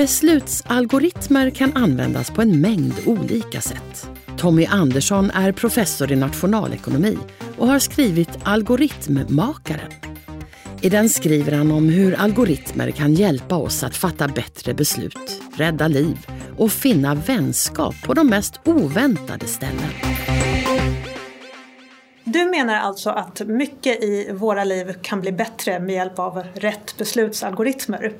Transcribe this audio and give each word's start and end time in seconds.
Beslutsalgoritmer 0.00 1.50
kan 1.50 1.76
användas 1.76 2.30
på 2.30 2.42
en 2.42 2.60
mängd 2.60 2.94
olika 3.06 3.60
sätt. 3.60 4.10
Tommy 4.38 4.66
Andersson 4.66 5.30
är 5.30 5.52
professor 5.52 6.12
i 6.12 6.16
nationalekonomi 6.16 7.18
och 7.58 7.66
har 7.66 7.78
skrivit 7.78 8.38
Algoritmmakaren. 8.42 9.90
I 10.80 10.88
den 10.88 11.08
skriver 11.08 11.52
han 11.52 11.72
om 11.72 11.88
hur 11.88 12.14
algoritmer 12.14 12.90
kan 12.90 13.14
hjälpa 13.14 13.56
oss 13.56 13.82
att 13.82 13.96
fatta 13.96 14.28
bättre 14.28 14.74
beslut, 14.74 15.42
rädda 15.54 15.88
liv 15.88 16.26
och 16.56 16.72
finna 16.72 17.14
vänskap 17.14 17.94
på 18.04 18.14
de 18.14 18.28
mest 18.28 18.60
oväntade 18.64 19.46
ställen. 19.46 19.90
Du 22.24 22.44
menar 22.44 22.74
alltså 22.74 23.10
att 23.10 23.40
mycket 23.46 24.02
i 24.02 24.32
våra 24.32 24.64
liv 24.64 24.94
kan 25.02 25.20
bli 25.20 25.32
bättre 25.32 25.80
med 25.80 25.94
hjälp 25.94 26.18
av 26.18 26.44
rätt 26.54 26.98
beslutsalgoritmer? 26.98 28.12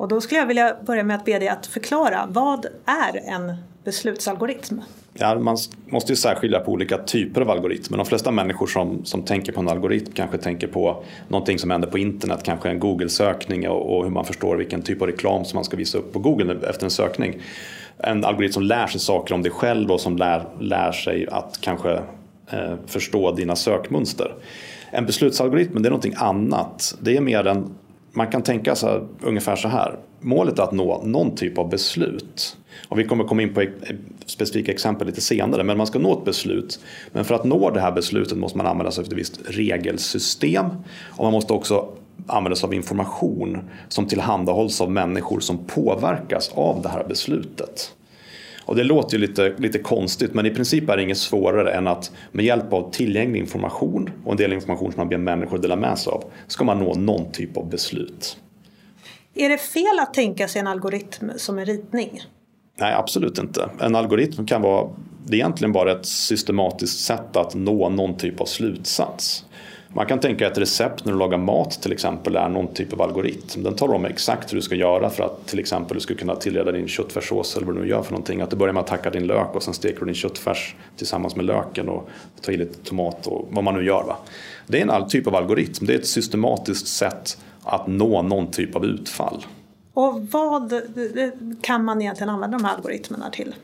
Och 0.00 0.08
då 0.08 0.20
skulle 0.20 0.40
jag 0.40 0.46
vilja 0.46 0.76
börja 0.86 1.04
med 1.04 1.16
att 1.16 1.24
be 1.24 1.38
dig 1.38 1.48
att 1.48 1.66
förklara, 1.66 2.26
vad 2.28 2.66
är 2.84 3.32
en 3.32 3.54
beslutsalgoritm? 3.84 4.80
Ja, 5.14 5.38
man 5.38 5.56
måste 5.86 6.12
ju 6.12 6.16
särskilja 6.16 6.60
på 6.60 6.72
olika 6.72 6.98
typer 6.98 7.40
av 7.40 7.50
algoritmer. 7.50 7.98
De 7.98 8.06
flesta 8.06 8.30
människor 8.30 8.66
som, 8.66 9.04
som 9.04 9.22
tänker 9.22 9.52
på 9.52 9.60
en 9.60 9.68
algoritm 9.68 10.12
kanske 10.12 10.38
tänker 10.38 10.66
på 10.66 11.04
någonting 11.28 11.58
som 11.58 11.70
händer 11.70 11.88
på 11.88 11.98
internet, 11.98 12.40
kanske 12.42 12.70
en 12.70 12.78
Google-sökning 12.78 13.68
och, 13.68 13.96
och 13.96 14.04
hur 14.04 14.10
man 14.10 14.24
förstår 14.24 14.56
vilken 14.56 14.82
typ 14.82 15.02
av 15.02 15.08
reklam 15.08 15.44
som 15.44 15.56
man 15.56 15.64
ska 15.64 15.76
visa 15.76 15.98
upp 15.98 16.12
på 16.12 16.18
Google 16.18 16.68
efter 16.68 16.84
en 16.84 16.90
sökning. 16.90 17.38
En 17.98 18.24
algoritm 18.24 18.52
som 18.52 18.62
lär 18.62 18.86
sig 18.86 19.00
saker 19.00 19.34
om 19.34 19.42
dig 19.42 19.52
själv 19.52 19.90
och 19.90 20.00
som 20.00 20.16
lär, 20.16 20.44
lär 20.60 20.92
sig 20.92 21.26
att 21.30 21.58
kanske 21.60 21.92
eh, 22.50 22.74
förstå 22.86 23.32
dina 23.32 23.56
sökmönster. 23.56 24.34
En 24.90 25.06
beslutsalgoritm 25.06 25.82
det 25.82 25.88
är 25.88 25.90
någonting 25.90 26.14
annat. 26.16 26.96
Det 27.00 27.16
är 27.16 27.20
mer 27.20 27.46
en 27.46 27.74
man 28.12 28.26
kan 28.26 28.42
tänka 28.42 28.74
sig 28.74 29.00
ungefär 29.22 29.56
så 29.56 29.68
här. 29.68 29.98
Målet 30.20 30.58
är 30.58 30.62
att 30.62 30.72
nå 30.72 31.02
någon 31.04 31.34
typ 31.34 31.58
av 31.58 31.68
beslut. 31.68 32.56
Och 32.88 32.98
vi 32.98 33.04
kommer 33.04 33.24
komma 33.24 33.42
in 33.42 33.54
på 33.54 33.64
specifika 34.26 34.72
exempel 34.72 35.06
lite 35.06 35.20
senare. 35.20 35.64
Men 35.64 35.76
man 35.76 35.86
ska 35.86 35.98
nå 35.98 36.18
ett 36.18 36.24
beslut. 36.24 36.80
Men 37.12 37.24
för 37.24 37.34
att 37.34 37.44
nå 37.44 37.70
det 37.70 37.80
här 37.80 37.92
beslutet 37.92 38.38
måste 38.38 38.58
man 38.58 38.66
använda 38.66 38.90
sig 38.90 39.02
av 39.02 39.06
ett 39.06 39.12
visst 39.12 39.40
regelsystem. 39.44 40.66
Och 41.10 41.24
man 41.24 41.32
måste 41.32 41.52
också 41.52 41.88
använda 42.26 42.56
sig 42.56 42.66
av 42.66 42.74
information 42.74 43.58
som 43.88 44.06
tillhandahålls 44.06 44.80
av 44.80 44.90
människor 44.90 45.40
som 45.40 45.58
påverkas 45.58 46.50
av 46.54 46.82
det 46.82 46.88
här 46.88 47.04
beslutet. 47.08 47.92
Och 48.70 48.76
det 48.76 48.84
låter 48.84 49.16
ju 49.16 49.26
lite, 49.26 49.54
lite 49.58 49.78
konstigt 49.78 50.34
men 50.34 50.46
i 50.46 50.50
princip 50.50 50.88
är 50.88 50.96
det 50.96 51.02
inget 51.02 51.18
svårare 51.18 51.72
än 51.72 51.86
att 51.86 52.12
med 52.32 52.44
hjälp 52.44 52.72
av 52.72 52.90
tillgänglig 52.90 53.40
information 53.40 54.10
och 54.24 54.32
en 54.32 54.36
del 54.36 54.52
information 54.52 54.92
som 54.92 55.00
man 55.00 55.08
ber 55.08 55.18
människor 55.18 55.58
dela 55.58 55.76
med 55.76 55.98
sig 55.98 56.10
av 56.10 56.24
ska 56.46 56.64
man 56.64 56.78
nå 56.78 56.94
någon 56.94 57.32
typ 57.32 57.56
av 57.56 57.70
beslut. 57.70 58.36
Är 59.34 59.48
det 59.48 59.58
fel 59.58 59.98
att 60.00 60.14
tänka 60.14 60.48
sig 60.48 60.60
en 60.60 60.66
algoritm 60.66 61.30
som 61.36 61.58
en 61.58 61.66
ritning? 61.66 62.20
Nej, 62.78 62.94
absolut 62.94 63.38
inte. 63.38 63.70
En 63.80 63.96
algoritm 63.96 64.46
kan 64.46 64.62
vara 64.62 64.90
det 65.26 65.36
är 65.36 65.38
egentligen 65.38 65.72
bara 65.72 65.92
ett 65.92 66.06
systematiskt 66.06 67.04
sätt 67.04 67.36
att 67.36 67.54
nå 67.54 67.88
någon 67.88 68.16
typ 68.16 68.40
av 68.40 68.44
slutsats. 68.44 69.44
Man 69.94 70.06
kan 70.06 70.20
tänka 70.20 70.46
att 70.46 70.52
ett 70.52 70.58
recept 70.58 71.04
när 71.04 71.12
du 71.12 71.18
lagar 71.18 71.38
mat 71.38 71.82
till 71.82 71.92
exempel 71.92 72.36
är 72.36 72.48
någon 72.48 72.74
typ 72.74 72.92
av 72.92 73.02
algoritm. 73.02 73.62
Den 73.62 73.74
talar 73.74 73.94
om 73.94 74.04
exakt 74.04 74.52
hur 74.52 74.56
du 74.56 74.62
ska 74.62 74.74
göra 74.74 75.10
för 75.10 75.24
att 75.24 75.46
till 75.46 75.58
exempel 75.58 75.94
du 75.94 76.00
ska 76.00 76.14
kunna 76.14 76.36
tillreda 76.36 76.72
din 76.72 76.88
köttfärssås 76.88 77.56
eller 77.56 77.66
vad 77.66 77.76
du 77.76 77.80
nu 77.80 77.88
gör 77.88 78.02
för 78.02 78.12
någonting. 78.12 78.40
Att 78.40 78.50
du 78.50 78.56
börjar 78.56 78.72
med 78.72 78.80
att 78.80 78.88
hacka 78.88 79.10
din 79.10 79.26
lök 79.26 79.54
och 79.54 79.62
sen 79.62 79.74
steker 79.74 80.00
du 80.00 80.06
din 80.06 80.14
köttfärs 80.14 80.74
tillsammans 80.96 81.36
med 81.36 81.44
löken 81.44 81.88
och 81.88 82.08
tar 82.42 82.52
i 82.52 82.56
lite 82.56 82.84
tomat 82.84 83.26
och 83.26 83.48
vad 83.50 83.64
man 83.64 83.74
nu 83.74 83.84
gör. 83.84 84.04
Va? 84.04 84.16
Det 84.66 84.80
är 84.80 84.86
en 84.88 85.08
typ 85.08 85.26
av 85.26 85.34
algoritm. 85.34 85.86
Det 85.86 85.94
är 85.94 85.98
ett 85.98 86.06
systematiskt 86.06 86.86
sätt 86.86 87.38
att 87.64 87.86
nå 87.86 88.22
någon 88.22 88.50
typ 88.50 88.76
av 88.76 88.84
utfall. 88.84 89.44
Och 89.94 90.26
vad 90.30 90.72
eh, 90.72 90.80
kan 91.62 91.84
man 91.84 92.02
egentligen 92.02 92.30
använda 92.30 92.58
de 92.58 92.64
här 92.64 92.74
algoritmerna 92.74 93.30
till? 93.30 93.54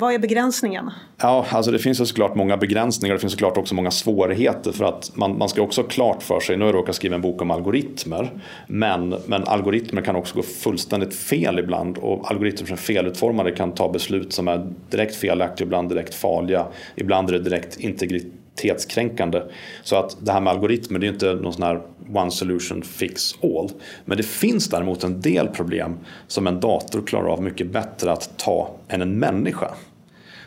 Vad 0.00 0.14
är 0.14 0.18
begränsningen? 0.18 0.90
Ja, 1.16 1.46
alltså 1.50 1.70
det 1.70 1.78
finns 1.78 2.00
ju 2.00 2.06
såklart 2.06 2.34
många 2.34 2.56
begränsningar. 2.56 3.14
Det 3.14 3.20
finns 3.20 3.32
såklart 3.32 3.56
också 3.56 3.74
många 3.74 3.90
svårigheter 3.90 4.72
för 4.72 4.84
att 4.84 5.10
man, 5.14 5.38
man 5.38 5.48
ska 5.48 5.62
också 5.62 5.82
ha 5.82 5.88
klart 5.88 6.22
för 6.22 6.40
sig. 6.40 6.56
Nu 6.56 6.64
har 6.64 6.72
jag 6.72 6.78
råkat 6.78 6.94
skriva 6.94 7.14
en 7.14 7.20
bok 7.20 7.42
om 7.42 7.50
algoritmer. 7.50 8.30
Men, 8.66 9.14
men 9.26 9.44
algoritmer 9.44 10.02
kan 10.02 10.16
också 10.16 10.36
gå 10.36 10.42
fullständigt 10.42 11.14
fel 11.14 11.58
ibland 11.58 11.98
och 11.98 12.30
algoritmer 12.30 12.66
som 12.66 12.74
är 12.74 12.78
felutformade 12.78 13.50
kan 13.50 13.72
ta 13.72 13.92
beslut 13.92 14.32
som 14.32 14.48
är 14.48 14.72
direkt 14.90 15.16
felaktiga, 15.16 15.66
ibland 15.66 15.88
direkt 15.88 16.14
farliga. 16.14 16.66
Ibland 16.96 17.28
är 17.28 17.32
det 17.32 17.38
direkt 17.38 17.76
integritetskränkande. 17.76 19.42
Så 19.82 19.96
att 19.96 20.16
det 20.20 20.32
här 20.32 20.40
med 20.40 20.52
algoritmer 20.52 20.98
det 20.98 21.06
är 21.06 21.12
inte 21.12 21.34
någon 21.34 21.52
sån 21.52 21.62
här 21.62 21.80
one 22.14 22.30
solution 22.30 22.82
fix 22.82 23.34
all. 23.42 23.70
Men 24.04 24.16
det 24.16 24.22
finns 24.22 24.68
däremot 24.68 25.04
en 25.04 25.20
del 25.20 25.48
problem 25.48 25.98
som 26.26 26.46
en 26.46 26.60
dator 26.60 27.02
klarar 27.06 27.28
av 27.28 27.42
mycket 27.42 27.72
bättre 27.72 28.12
att 28.12 28.38
ta 28.38 28.70
än 28.88 29.02
en 29.02 29.18
människa. 29.18 29.74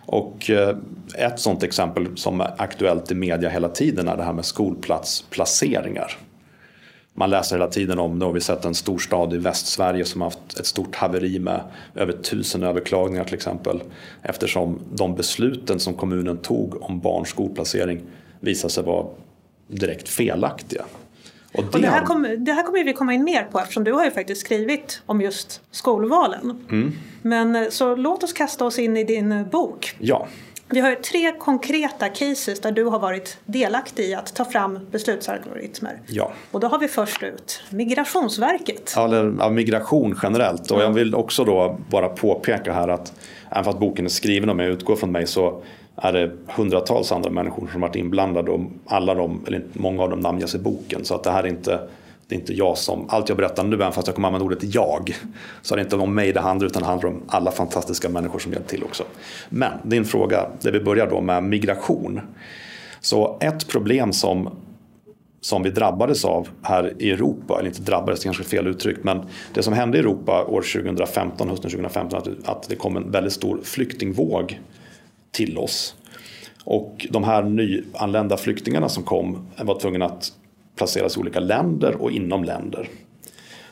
Och 0.05 0.49
eh, 0.49 0.77
ett 1.17 1.39
sådant 1.39 1.63
exempel 1.63 2.17
som 2.17 2.41
är 2.41 2.53
aktuellt 2.57 3.11
i 3.11 3.15
media 3.15 3.49
hela 3.49 3.69
tiden 3.69 4.07
är 4.07 4.17
det 4.17 4.23
här 4.23 4.33
med 4.33 4.45
skolplatsplaceringar. 4.45 6.17
Man 7.13 7.29
läser 7.29 7.55
hela 7.55 7.67
tiden 7.67 7.99
om, 7.99 8.19
nu 8.19 8.25
har 8.25 8.31
vi 8.31 8.41
sett 8.41 8.65
en 8.65 8.75
stor 8.75 8.99
stad 8.99 9.33
i 9.33 9.37
Västsverige 9.37 10.05
som 10.05 10.21
har 10.21 10.29
haft 10.29 10.59
ett 10.59 10.65
stort 10.65 10.95
haveri 10.95 11.39
med 11.39 11.61
över 11.95 12.13
tusen 12.13 12.63
överklagningar 12.63 13.23
till 13.23 13.33
exempel. 13.33 13.81
Eftersom 14.21 14.79
de 14.93 15.15
besluten 15.15 15.79
som 15.79 15.93
kommunen 15.93 16.37
tog 16.37 16.83
om 16.83 16.99
barns 16.99 17.29
skolplacering 17.29 18.01
visade 18.39 18.73
sig 18.73 18.83
vara 18.83 19.05
direkt 19.67 20.09
felaktiga. 20.09 20.83
Och 21.53 21.63
det, 21.63 21.69
och 21.69 21.81
det, 21.81 21.87
här 21.87 22.05
kommer, 22.05 22.35
det 22.35 22.53
här 22.53 22.63
kommer 22.63 22.83
vi 22.83 22.93
komma 22.93 23.13
in 23.13 23.23
mer 23.23 23.43
på 23.43 23.59
eftersom 23.59 23.83
du 23.83 23.93
har 23.93 24.05
ju 24.05 24.11
faktiskt 24.11 24.41
skrivit 24.41 25.01
om 25.05 25.21
just 25.21 25.61
skolvalen. 25.71 26.65
Mm. 26.69 26.93
Men 27.21 27.55
eh, 27.55 27.69
så 27.69 27.95
låt 27.95 28.23
oss 28.23 28.33
kasta 28.33 28.65
oss 28.65 28.79
in 28.79 28.97
i 28.97 29.03
din 29.03 29.31
eh, 29.31 29.45
bok. 29.45 29.95
Ja. 29.99 30.27
Vi 30.73 30.79
har 30.79 30.95
tre 30.95 31.31
konkreta 31.31 32.09
cases 32.09 32.59
där 32.59 32.71
du 32.71 32.83
har 32.83 32.99
varit 32.99 33.37
delaktig 33.45 34.03
i 34.03 34.13
att 34.13 34.35
ta 34.35 34.45
fram 34.45 34.79
beslutsalgoritmer. 34.91 35.99
Ja. 36.07 36.31
Och 36.51 36.59
då 36.59 36.67
har 36.67 36.79
vi 36.79 36.87
först 36.87 37.23
ut 37.23 37.63
Migrationsverket. 37.69 38.97
Eller 38.97 39.33
ja, 39.39 39.49
migration 39.49 40.19
generellt. 40.23 40.71
Och 40.71 40.81
jag 40.81 40.91
vill 40.91 41.15
också 41.15 41.43
då 41.43 41.77
bara 41.89 42.09
påpeka 42.09 42.73
här 42.73 42.87
att 42.87 43.13
även 43.49 43.63
fast 43.63 43.79
boken 43.79 44.05
är 44.05 44.09
skriven 44.09 44.49
om 44.49 44.59
jag 44.59 44.69
utgår 44.69 44.95
från 44.95 45.11
mig 45.11 45.27
så 45.27 45.63
är 46.01 46.13
det 46.13 46.31
hundratals 46.47 47.11
andra 47.11 47.29
människor 47.29 47.69
som 47.71 47.81
varit 47.81 47.95
inblandade 47.95 48.51
och 48.51 48.61
alla 48.85 49.13
de, 49.13 49.45
eller 49.47 49.63
många 49.73 50.03
av 50.03 50.09
dem 50.09 50.19
namnges 50.19 50.55
i 50.55 50.59
boken. 50.59 51.05
Så 51.05 51.15
att 51.15 51.23
det 51.23 51.31
här 51.31 51.43
är 51.43 51.47
inte, 51.47 51.79
det 52.27 52.35
är 52.35 52.39
inte 52.39 52.53
jag 52.53 52.77
som, 52.77 53.05
allt 53.09 53.29
jag 53.29 53.37
berättar 53.37 53.63
nu, 53.63 53.75
även 53.75 53.91
fast 53.91 54.07
jag 54.07 54.15
kommer 54.15 54.27
använda 54.27 54.45
ordet 54.45 54.75
jag, 54.75 55.15
så 55.61 55.73
är 55.73 55.77
det 55.77 55.83
inte 55.83 55.95
om 55.95 56.15
mig 56.15 56.31
det 56.31 56.39
handlar 56.39 56.67
utan 56.67 56.81
det 56.81 56.87
handlar 56.87 57.09
om 57.09 57.21
alla 57.27 57.51
fantastiska 57.51 58.09
människor 58.09 58.39
som 58.39 58.51
hjälpt 58.51 58.69
till 58.69 58.83
också. 58.83 59.03
Men 59.49 59.71
din 59.83 60.05
fråga, 60.05 60.49
där 60.61 60.71
vi 60.71 60.79
börjar 60.79 61.07
då 61.07 61.21
med 61.21 61.43
migration. 61.43 62.21
Så 63.01 63.37
ett 63.41 63.67
problem 63.67 64.13
som 64.13 64.49
som 65.43 65.63
vi 65.63 65.69
drabbades 65.69 66.25
av 66.25 66.47
här 66.61 66.93
i 66.97 67.11
Europa, 67.11 67.59
eller 67.59 67.69
inte 67.69 67.81
drabbades, 67.81 68.19
det 68.19 68.23
är 68.23 68.27
kanske 68.27 68.43
fel 68.43 68.67
uttryck, 68.67 68.97
men 69.03 69.21
det 69.53 69.63
som 69.63 69.73
hände 69.73 69.97
i 69.97 69.99
Europa 69.99 70.45
år 70.45 70.61
2015, 70.61 71.49
hösten 71.49 71.71
2015, 71.71 72.19
att, 72.19 72.49
att 72.49 72.69
det 72.69 72.75
kom 72.75 72.97
en 72.97 73.11
väldigt 73.11 73.33
stor 73.33 73.59
flyktingvåg 73.63 74.59
till 75.31 75.57
oss. 75.57 75.95
Och 76.63 77.07
de 77.09 77.23
här 77.23 77.43
nyanlända 77.43 78.37
flyktingarna 78.37 78.89
som 78.89 79.03
kom 79.03 79.47
var 79.57 79.79
tvungna 79.79 80.05
att 80.05 80.31
placeras 80.75 81.17
i 81.17 81.19
olika 81.19 81.39
länder 81.39 81.95
och 81.95 82.11
inom 82.11 82.43
länder. 82.43 82.89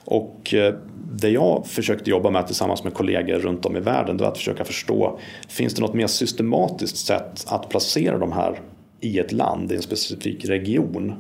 Och 0.06 0.54
eh, 0.54 0.76
det 1.14 1.30
jag 1.30 1.68
försökte 1.68 2.10
jobba 2.10 2.30
med 2.30 2.48
tillsammans 2.48 2.84
med 2.84 2.94
kollegor 2.94 3.40
runt 3.40 3.66
om 3.66 3.78
i 3.78 3.80
världen 3.80 4.18
det 4.18 4.24
var 4.24 4.32
att 4.32 4.38
försöka 4.38 4.64
förstå 4.64 5.20
Finns 5.48 5.74
det 5.74 5.82
något 5.82 5.94
mer 5.94 6.08
systematiskt 6.08 6.98
sätt 6.98 7.46
att 7.48 7.70
placera 7.70 8.18
de 8.18 8.32
här 8.32 8.60
i 9.02 9.20
ett 9.20 9.32
land, 9.32 9.72
i 9.72 9.76
en 9.76 9.82
specifik 9.82 10.46
region 10.46 11.14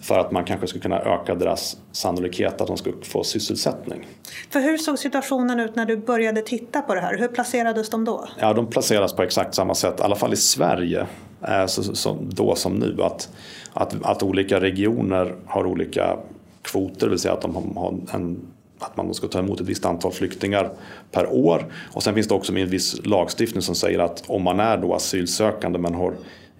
för 0.00 0.18
att 0.18 0.32
man 0.32 0.44
kanske 0.44 0.66
skulle 0.66 0.82
kunna 0.82 1.00
öka 1.00 1.34
deras 1.34 1.76
sannolikhet 1.92 2.60
att 2.60 2.66
de 2.66 2.76
ska 2.76 2.92
få 3.02 3.24
sysselsättning. 3.24 4.06
För 4.50 4.60
hur 4.60 4.76
såg 4.76 4.98
situationen 4.98 5.60
ut 5.60 5.76
när 5.76 5.86
du 5.86 5.96
började 5.96 6.42
titta 6.42 6.82
på 6.82 6.94
det 6.94 7.00
här? 7.00 7.18
Hur 7.18 7.28
placerades 7.28 7.90
de 7.90 8.04
då? 8.04 8.28
Ja, 8.40 8.52
de 8.52 8.66
placeras 8.66 9.12
på 9.12 9.22
exakt 9.22 9.54
samma 9.54 9.74
sätt, 9.74 10.00
i 10.00 10.02
alla 10.02 10.16
fall 10.16 10.32
i 10.32 10.36
Sverige, 10.36 11.06
eh, 11.48 11.66
så, 11.66 11.82
så, 11.82 12.18
då 12.22 12.54
som 12.54 12.74
nu. 12.74 12.96
Att, 13.02 13.28
att, 13.72 14.04
att 14.04 14.22
olika 14.22 14.60
regioner 14.60 15.34
har 15.46 15.66
olika 15.66 16.16
kvoter, 16.62 17.06
det 17.06 17.10
vill 17.10 17.18
säga 17.18 17.34
att 17.34 17.42
de 17.42 17.76
har 17.76 17.98
en 18.14 18.40
att 18.78 18.96
man 18.96 19.14
ska 19.14 19.26
ta 19.26 19.38
emot 19.38 19.60
ett 19.60 19.66
visst 19.66 19.84
antal 19.84 20.12
flyktingar 20.12 20.70
per 21.10 21.32
år. 21.32 21.72
Och 21.92 22.02
sen 22.02 22.14
finns 22.14 22.28
det 22.28 22.34
också 22.34 22.56
en 22.56 22.70
viss 22.70 23.06
lagstiftning 23.06 23.62
som 23.62 23.74
säger 23.74 23.98
att 23.98 24.24
om 24.26 24.42
man 24.42 24.60
är 24.60 24.76
då 24.76 24.94
asylsökande 24.94 25.78
men 25.78 25.94
har 25.94 26.14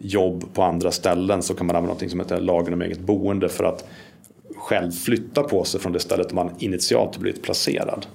jobb 0.04 0.54
på 0.54 0.62
andra 0.62 0.90
ställen 0.90 1.42
så 1.42 1.54
kan 1.54 1.66
man 1.66 1.76
använda 1.76 1.94
något 2.00 2.10
som 2.10 2.20
heter 2.20 2.40
lagen 2.40 2.74
om 2.74 2.82
eget 2.82 3.00
boende 3.00 3.48
för 3.48 3.64
att 3.64 3.84
själv 4.56 4.90
flytta 4.90 5.42
på 5.42 5.64
sig 5.64 5.80
från 5.80 5.92
det 5.92 6.00
stället 6.00 6.32
man 6.32 6.50
initialt 6.58 7.18
blivit 7.18 7.42
placerad. 7.42 8.06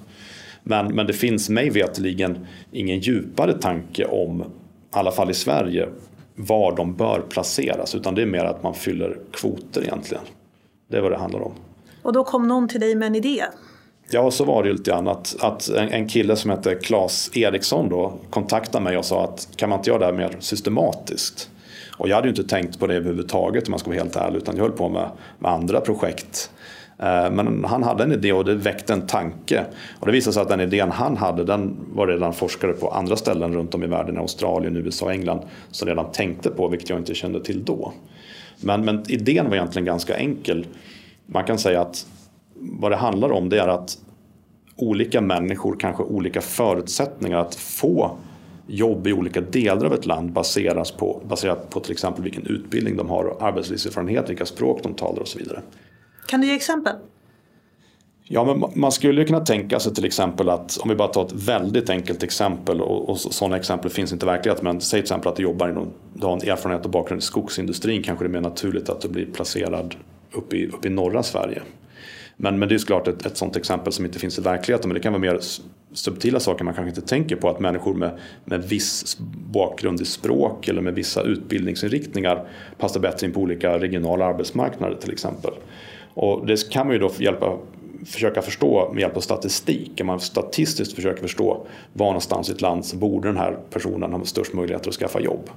Men, 0.62 0.94
men 0.94 1.06
det 1.06 1.12
finns 1.12 1.48
mig 1.48 1.70
veteligen 1.70 2.46
ingen 2.72 2.98
djupare 2.98 3.58
tanke 3.58 4.04
om, 4.04 4.40
i 4.40 4.44
alla 4.90 5.12
fall 5.12 5.30
i 5.30 5.34
Sverige, 5.34 5.88
var 6.34 6.76
de 6.76 6.94
bör 6.94 7.20
placeras. 7.28 7.94
Utan 7.94 8.14
det 8.14 8.22
är 8.22 8.26
mer 8.26 8.44
att 8.44 8.62
man 8.62 8.74
fyller 8.74 9.18
kvoter 9.32 9.82
egentligen. 9.82 10.24
Det 10.88 10.96
är 10.96 11.00
vad 11.00 11.12
det 11.12 11.18
handlar 11.18 11.40
om. 11.40 11.52
Och 12.02 12.12
då 12.12 12.24
kom 12.24 12.48
någon 12.48 12.68
till 12.68 12.80
dig 12.80 12.94
med 12.94 13.06
en 13.06 13.14
idé? 13.14 13.42
Ja, 14.10 14.30
så 14.30 14.44
var 14.44 14.62
det 14.62 14.68
ju 14.68 14.74
lite 14.74 14.90
grann. 14.90 15.08
Att, 15.08 15.36
att 15.40 15.68
en, 15.68 15.88
en 15.88 16.08
kille 16.08 16.36
som 16.36 16.50
heter 16.50 16.74
Claes 16.74 17.36
Eriksson 17.36 17.88
då 17.88 18.12
kontaktade 18.30 18.84
mig 18.84 18.96
och 18.96 19.04
sa 19.04 19.24
att 19.24 19.48
kan 19.56 19.68
man 19.68 19.78
inte 19.78 19.90
göra 19.90 19.98
det 19.98 20.04
här 20.04 20.12
mer 20.12 20.36
systematiskt? 20.40 21.50
Och 22.00 22.08
jag 22.08 22.16
hade 22.16 22.28
ju 22.28 22.30
inte 22.30 22.44
tänkt 22.44 22.78
på 22.78 22.86
det 22.86 22.94
överhuvudtaget 22.94 23.66
om 23.66 23.70
man 23.70 23.78
ska 23.78 23.90
vara 23.90 24.00
helt 24.00 24.16
ärlig. 24.16 24.36
Utan 24.36 24.56
jag 24.56 24.62
höll 24.62 24.72
på 24.72 24.88
med, 24.88 25.10
med 25.38 25.50
andra 25.50 25.80
projekt. 25.80 26.50
Eh, 26.98 27.30
men 27.30 27.64
han 27.64 27.82
hade 27.82 28.04
en 28.04 28.12
idé 28.12 28.32
och 28.32 28.44
det 28.44 28.54
väckte 28.54 28.92
en 28.92 29.06
tanke. 29.06 29.64
Och 29.98 30.06
det 30.06 30.12
visade 30.12 30.34
sig 30.34 30.42
att 30.42 30.48
den 30.48 30.60
idén 30.60 30.90
han 30.90 31.16
hade 31.16 31.44
den 31.44 31.76
var 31.92 32.06
redan 32.06 32.32
forskare 32.32 32.72
på 32.72 32.90
andra 32.90 33.16
ställen 33.16 33.54
runt 33.54 33.74
om 33.74 33.82
i 33.82 33.86
världen, 33.86 34.18
Australien, 34.18 34.76
USA 34.76 35.06
och 35.06 35.12
England 35.12 35.40
som 35.70 35.88
redan 35.88 36.12
tänkte 36.12 36.50
på, 36.50 36.68
vilket 36.68 36.90
jag 36.90 36.98
inte 36.98 37.14
kände 37.14 37.44
till 37.44 37.64
då. 37.64 37.92
Men, 38.60 38.84
men 38.84 39.04
idén 39.08 39.48
var 39.48 39.56
egentligen 39.56 39.86
ganska 39.86 40.16
enkel. 40.16 40.66
Man 41.26 41.44
kan 41.44 41.58
säga 41.58 41.80
att 41.80 42.06
vad 42.54 42.90
det 42.90 42.96
handlar 42.96 43.32
om 43.32 43.48
det 43.48 43.60
är 43.60 43.68
att 43.68 43.98
olika 44.76 45.20
människor 45.20 45.76
kanske 45.80 46.02
olika 46.02 46.40
förutsättningar 46.40 47.38
att 47.38 47.54
få 47.54 48.16
jobb 48.70 49.06
i 49.06 49.12
olika 49.12 49.40
delar 49.40 49.86
av 49.86 49.94
ett 49.94 50.06
land 50.06 50.32
baseras 50.32 50.90
på, 50.90 51.22
baserat 51.28 51.70
på 51.70 51.80
till 51.80 51.92
exempel 51.92 52.24
vilken 52.24 52.46
utbildning 52.46 52.96
de 52.96 53.08
har, 53.08 53.36
arbetslivserfarenhet, 53.40 54.30
vilka 54.30 54.46
språk 54.46 54.80
de 54.82 54.94
talar 54.94 55.20
och 55.20 55.28
så 55.28 55.38
vidare. 55.38 55.62
Kan 56.26 56.40
du 56.40 56.46
ge 56.46 56.54
exempel? 56.54 56.94
Ja, 58.32 58.44
men 58.44 58.80
man 58.80 58.92
skulle 58.92 59.24
kunna 59.24 59.40
tänka 59.40 59.80
sig 59.80 59.94
till 59.94 60.04
exempel 60.04 60.48
att 60.48 60.78
om 60.82 60.88
vi 60.88 60.94
bara 60.94 61.08
tar 61.08 61.24
ett 61.24 61.32
väldigt 61.32 61.90
enkelt 61.90 62.22
exempel 62.22 62.80
och, 62.80 63.08
och 63.08 63.20
sådana 63.20 63.56
exempel 63.56 63.90
finns 63.90 64.12
inte 64.12 64.26
i 64.26 64.28
verkligheten. 64.28 64.64
Men 64.64 64.80
säg 64.80 65.00
till 65.00 65.04
exempel 65.04 65.28
att 65.28 65.36
du 65.36 65.42
jobbar 65.42 65.68
inom, 65.68 65.88
du 66.14 66.26
har 66.26 66.32
en 66.32 66.48
erfarenhet 66.48 66.84
och 66.84 66.90
bakgrund 66.90 67.22
i 67.22 67.24
skogsindustrin 67.24 68.02
kanske 68.02 68.24
det 68.24 68.28
är 68.28 68.32
mer 68.32 68.40
naturligt 68.40 68.88
att 68.88 69.00
du 69.00 69.08
blir 69.08 69.26
placerad 69.26 69.94
uppe 70.32 70.56
i, 70.56 70.66
upp 70.66 70.86
i 70.86 70.88
norra 70.88 71.22
Sverige. 71.22 71.62
Men, 72.36 72.58
men 72.58 72.68
det 72.68 72.74
är 72.74 72.78
såklart 72.78 73.08
ett, 73.08 73.26
ett 73.26 73.36
sådant 73.36 73.56
exempel 73.56 73.92
som 73.92 74.04
inte 74.04 74.18
finns 74.18 74.38
i 74.38 74.42
verkligheten. 74.42 74.88
Men 74.88 74.94
det 74.94 75.00
kan 75.00 75.12
vara 75.12 75.20
mer 75.20 75.38
subtila 75.92 76.40
saker 76.40 76.64
man 76.64 76.74
kanske 76.74 76.88
inte 76.88 77.08
tänker 77.08 77.36
på. 77.36 77.48
Att 77.48 77.60
människor 77.60 77.94
med, 77.94 78.18
med 78.44 78.62
viss 78.62 79.18
bakgrund 79.52 80.00
i 80.00 80.04
språk 80.04 80.68
eller 80.68 80.82
med 80.82 80.94
vissa 80.94 81.22
utbildningsinriktningar 81.22 82.48
passar 82.78 83.00
bättre 83.00 83.26
in 83.26 83.32
på 83.32 83.40
olika 83.40 83.78
regionala 83.78 84.24
arbetsmarknader 84.24 84.96
till 84.96 85.12
exempel. 85.12 85.52
Och 86.14 86.46
det 86.46 86.70
kan 86.70 86.86
man 86.86 86.94
ju 86.94 87.00
då 87.00 87.10
hjälpa, 87.18 87.58
försöka 88.06 88.42
förstå 88.42 88.90
med 88.92 89.00
hjälp 89.00 89.16
av 89.16 89.20
statistik. 89.20 90.00
Om 90.00 90.06
man 90.06 90.20
statistiskt 90.20 90.94
försöker 90.94 91.22
förstå 91.22 91.66
var 91.92 92.06
någonstans 92.06 92.48
i 92.48 92.52
ett 92.52 92.60
land 92.60 92.84
så 92.84 92.96
borde 92.96 93.28
den 93.28 93.36
här 93.36 93.58
personen 93.70 94.12
ha 94.12 94.24
störst 94.24 94.52
möjligheter 94.52 94.88
att 94.88 94.94
skaffa 94.94 95.20
jobb. 95.20 95.50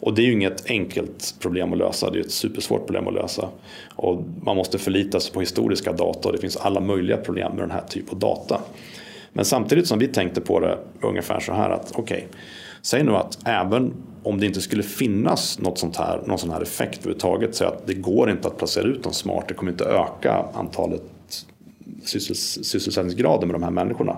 Och 0.00 0.14
det 0.14 0.22
är 0.22 0.26
ju 0.26 0.32
inget 0.32 0.70
enkelt 0.70 1.34
problem 1.40 1.72
att 1.72 1.78
lösa, 1.78 2.10
det 2.10 2.18
är 2.18 2.20
ett 2.20 2.30
supersvårt 2.30 2.86
problem 2.86 3.08
att 3.08 3.14
lösa. 3.14 3.48
Och 3.96 4.22
man 4.42 4.56
måste 4.56 4.78
förlita 4.78 5.20
sig 5.20 5.32
på 5.32 5.40
historiska 5.40 5.92
data 5.92 6.28
och 6.28 6.34
det 6.34 6.40
finns 6.40 6.56
alla 6.56 6.80
möjliga 6.80 7.16
problem 7.16 7.52
med 7.52 7.62
den 7.62 7.70
här 7.70 7.84
typen 7.88 8.14
av 8.14 8.18
data. 8.18 8.60
Men 9.32 9.44
samtidigt 9.44 9.86
som 9.86 9.98
vi 9.98 10.08
tänkte 10.08 10.40
på 10.40 10.60
det 10.60 10.78
ungefär 11.00 11.40
så 11.40 11.52
här 11.52 11.70
att 11.70 11.92
okej, 11.94 12.16
okay, 12.16 12.38
säg 12.82 13.04
nu 13.04 13.12
att 13.12 13.38
även 13.44 13.92
om 14.22 14.40
det 14.40 14.46
inte 14.46 14.60
skulle 14.60 14.82
finnas 14.82 15.58
något 15.58 15.78
sånt 15.78 15.96
här, 15.96 16.22
någon 16.26 16.38
sån 16.38 16.50
här 16.50 16.60
effekt 16.60 16.98
överhuvudtaget, 16.98 17.54
säg 17.54 17.66
att 17.66 17.86
det 17.86 17.94
går 17.94 18.30
inte 18.30 18.48
att 18.48 18.58
placera 18.58 18.84
ut 18.84 19.02
dem 19.02 19.12
smart, 19.12 19.44
det 19.48 19.54
kommer 19.54 19.72
inte 19.72 19.84
öka 19.84 20.44
antalet 20.54 21.02
sysselsättningsgrader 22.04 23.46
med 23.46 23.54
de 23.54 23.62
här 23.62 23.70
människorna. 23.70 24.16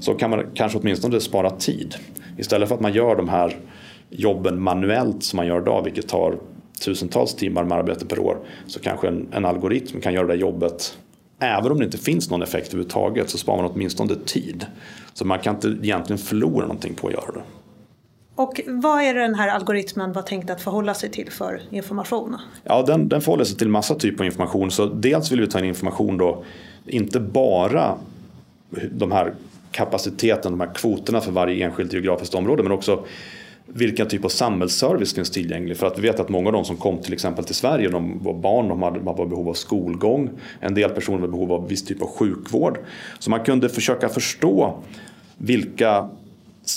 Så 0.00 0.14
kan 0.14 0.30
man 0.30 0.44
kanske 0.54 0.78
åtminstone 0.78 1.20
spara 1.20 1.50
tid. 1.50 1.94
Istället 2.38 2.68
för 2.68 2.74
att 2.74 2.80
man 2.80 2.92
gör 2.92 3.16
de 3.16 3.28
här 3.28 3.56
jobben 4.10 4.62
manuellt 4.62 5.22
som 5.22 5.36
man 5.36 5.46
gör 5.46 5.60
idag, 5.60 5.84
vilket 5.84 6.08
tar 6.08 6.38
tusentals 6.84 7.34
timmar 7.34 7.64
med 7.64 7.78
arbete 7.78 8.06
per 8.06 8.18
år, 8.18 8.36
så 8.66 8.80
kanske 8.80 9.08
en, 9.08 9.28
en 9.32 9.44
algoritm 9.44 10.00
kan 10.00 10.14
göra 10.14 10.26
det 10.26 10.34
jobbet 10.34 10.98
Även 11.42 11.72
om 11.72 11.78
det 11.78 11.84
inte 11.84 11.98
finns 11.98 12.30
någon 12.30 12.42
effekt 12.42 12.68
överhuvudtaget 12.68 13.30
så 13.30 13.38
sparar 13.38 13.62
man 13.62 13.70
åtminstone 13.74 14.14
tid. 14.26 14.66
Så 15.14 15.24
man 15.24 15.38
kan 15.38 15.54
inte 15.54 15.68
egentligen 15.68 16.18
förlora 16.18 16.62
någonting 16.62 16.94
på 16.94 17.06
att 17.06 17.12
göra 17.12 17.32
det. 17.32 17.42
Och 18.34 18.60
vad 18.66 19.02
är 19.02 19.14
den 19.14 19.34
här 19.34 19.48
algoritmen 19.48 20.12
var 20.12 20.22
tänkt 20.22 20.50
att 20.50 20.62
förhålla 20.62 20.94
sig 20.94 21.10
till 21.10 21.30
för 21.30 21.62
information? 21.70 22.36
Ja, 22.64 22.82
den, 22.82 23.08
den 23.08 23.20
förhåller 23.20 23.44
sig 23.44 23.56
till 23.56 23.68
massa 23.68 23.94
typer 23.94 24.24
av 24.24 24.26
information. 24.26 24.70
Så 24.70 24.86
dels 24.86 25.32
vill 25.32 25.40
vi 25.40 25.46
ta 25.46 25.58
in 25.58 25.64
information 25.64 26.18
då, 26.18 26.44
inte 26.86 27.20
bara 27.20 27.94
de 28.90 29.12
här 29.12 29.34
kapaciteten, 29.70 30.52
de 30.52 30.60
här 30.60 30.74
kvoterna 30.74 31.20
för 31.20 31.32
varje 31.32 31.66
enskilt 31.66 31.92
geografiskt 31.92 32.34
område, 32.34 32.62
men 32.62 32.72
också 32.72 33.04
vilken 33.66 34.08
typ 34.08 34.24
av 34.24 34.28
samhällsservice 34.28 35.14
finns 35.14 35.30
tillgänglig? 35.30 35.76
För 35.76 35.86
att 35.86 35.98
vi 35.98 36.02
vet 36.02 36.20
att 36.20 36.28
många 36.28 36.46
av 36.46 36.52
de 36.52 36.64
som 36.64 36.76
kom 36.76 36.98
till 36.98 37.12
exempel 37.12 37.44
till 37.44 37.54
Sverige, 37.54 37.88
de 37.88 38.24
var 38.24 38.34
barn, 38.34 38.68
de 38.68 38.82
hade, 38.82 39.00
var 39.00 39.26
behov 39.26 39.48
av 39.48 39.54
skolgång. 39.54 40.30
En 40.60 40.74
del 40.74 40.90
personer 40.90 41.18
var 41.18 41.28
behov 41.28 41.52
av 41.52 41.68
viss 41.68 41.84
typ 41.84 42.02
av 42.02 42.08
sjukvård. 42.08 42.78
Så 43.18 43.30
man 43.30 43.40
kunde 43.40 43.68
försöka 43.68 44.08
förstå 44.08 44.74
vilka 45.36 46.08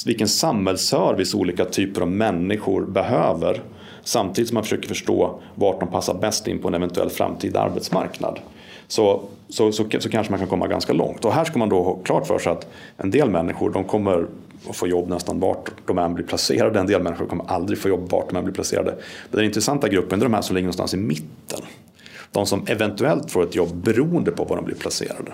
vilken 0.06 0.28
samhällsservice 0.28 1.34
olika 1.34 1.66
typer 1.66 2.02
av 2.02 2.08
människor 2.08 2.86
behöver 2.86 3.62
samtidigt 4.04 4.48
som 4.48 4.56
man 4.56 4.64
försöker 4.64 4.88
förstå 4.88 5.40
vart 5.56 5.80
de 5.80 5.90
passar 5.90 6.14
bäst 6.14 6.48
in 6.48 6.60
på 6.60 6.68
en 6.68 6.74
eventuell 6.74 7.10
framtida 7.10 7.60
arbetsmarknad. 7.60 8.40
Så, 8.88 9.22
så, 9.50 9.72
så, 9.72 9.84
så, 10.00 10.10
kanske 10.10 10.32
man 10.32 10.40
kan 10.40 10.48
komma 10.48 10.68
ganska 10.68 10.94
långt. 10.94 11.26
Och 11.26 11.34
här 11.34 11.46
ska 11.46 11.60
man 11.60 11.70
då 11.70 11.84
ha 11.84 11.96
klart 11.96 12.28
för 12.28 12.40
sig 12.40 12.52
att 12.52 12.68
en 12.98 13.12
del 13.12 13.30
människor 13.30 13.70
de 13.70 13.84
kommer 13.84 14.28
att 14.70 14.76
få 14.76 14.88
jobb 14.88 15.10
nästan 15.10 15.40
vart 15.40 15.72
de 15.86 15.98
än 15.98 16.14
blir 16.14 16.26
placerade. 16.26 16.80
En 16.80 16.88
del 16.88 17.04
människor 17.04 17.26
kommer 17.26 17.52
aldrig 17.52 17.80
få 17.80 17.90
jobb 17.90 18.12
vart 18.12 18.30
de 18.30 18.38
än 18.38 18.44
blir 18.44 18.54
placerade. 18.54 18.96
Den 19.32 19.46
intressanta 19.46 19.88
gruppen 19.88 20.20
är 20.20 20.24
de 20.26 20.34
här 20.34 20.42
som 20.42 20.56
ligger 20.56 20.66
någonstans 20.66 20.94
i 20.94 20.98
mitten. 20.98 21.60
De 22.32 22.46
som 22.46 22.66
eventuellt 22.68 23.32
får 23.32 23.44
ett 23.44 23.56
jobb 23.56 23.76
beroende 23.76 24.32
på 24.32 24.44
var 24.44 24.56
de 24.56 24.66
blir 24.66 24.76
placerade. 24.76 25.32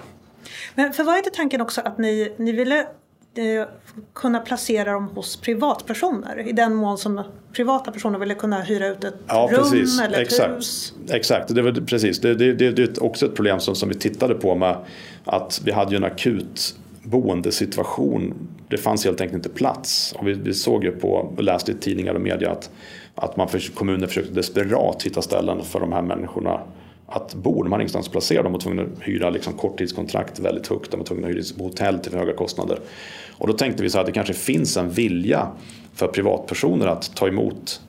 Men 0.76 0.94
för 0.94 1.04
var 1.04 1.18
inte 1.18 1.30
tanken 1.30 1.62
också 1.62 1.82
att 1.82 1.98
ni, 1.98 2.34
ni 2.38 2.52
ville 2.52 2.80
eh, 2.80 3.68
kunna 4.14 4.40
placera 4.40 4.92
dem 4.92 5.08
hos 5.08 5.38
privatpersoner 5.38 6.48
i 6.50 6.52
den 6.52 6.76
mån 6.76 6.98
som 6.98 7.24
privata 7.54 7.92
personer 7.92 8.20
ville 8.20 8.36
kunna 8.36 8.62
hyra 8.62 8.88
ut 8.88 9.04
ett 9.04 9.16
ja, 9.28 9.50
rum 9.52 9.62
precis. 9.62 10.02
eller 10.02 10.22
ett 10.22 10.28
Exakt. 10.28 10.58
hus. 10.58 10.94
Exakt, 11.10 11.56
det 11.56 11.62
var, 11.62 11.72
precis. 11.72 12.20
Det, 12.20 12.36
det, 12.36 12.54
det, 12.54 12.72
det 12.72 12.82
är 12.82 13.04
också 13.04 13.26
ett 13.26 13.36
problem 13.36 13.60
som, 13.60 13.76
som 13.76 13.90
vi 13.90 13.96
tittade 13.96 14.36
på 14.36 14.56
med 14.56 14.78
att 15.26 15.62
vi 15.66 15.72
hade 15.72 15.92
ju 15.92 15.98
en 15.98 16.04
akut 16.04 16.76
boendesituation. 17.04 18.34
Det 18.68 18.78
fanns 18.78 19.06
helt 19.06 19.22
enkelt 19.22 19.46
inte 19.46 19.58
plats. 19.58 20.16
Och 20.18 20.28
vi, 20.28 20.34
vi 20.34 20.54
såg 20.54 20.84
ju 20.84 20.92
på 20.92 21.14
och 21.14 21.44
läste 21.44 21.72
i 21.72 21.76
tidningar 21.76 22.14
och 22.14 22.22
media 22.22 22.52
att, 22.52 22.70
att 23.16 23.38
man 23.38 23.48
för, 23.48 23.74
kommuner 23.76 24.08
försökte 24.08 24.34
desperat 24.34 25.04
hitta 25.04 25.22
ställen 25.22 25.64
för 25.64 25.80
de 25.80 25.92
här 25.92 26.02
människorna 26.02 26.62
att 27.08 27.36
bo. 27.36 27.64
De 27.64 27.72
hade 27.72 27.82
ingenstans 27.82 28.06
att 28.06 28.12
placera. 28.12 28.44
dem 28.44 28.52
var 28.52 28.60
tvungna 28.60 28.82
att 28.82 28.88
hyra 29.02 29.30
liksom 29.30 29.54
korttidskontrakt 29.54 30.40
väldigt 30.40 30.68
högt. 30.68 30.92
De 30.92 30.98
var 30.98 31.06
tvungna 31.06 31.28
att 31.28 31.34
hyra 31.34 31.44
på 31.58 31.64
hotell 31.64 32.00
till 32.00 32.14
höga 32.14 32.34
kostnader. 32.34 32.80
Och 33.38 33.48
då 33.48 33.54
tänkte 33.54 33.84
vi 33.84 33.90
så 33.90 34.00
att 34.00 34.06
det 34.06 34.12
kanske 34.12 34.34
finns 34.34 34.78
en 34.78 34.90
vilja 34.90 35.48
för 35.94 36.08
privatpersoner 36.08 36.88
att 36.88 37.16
ta 37.16 37.28
emot 37.28 37.82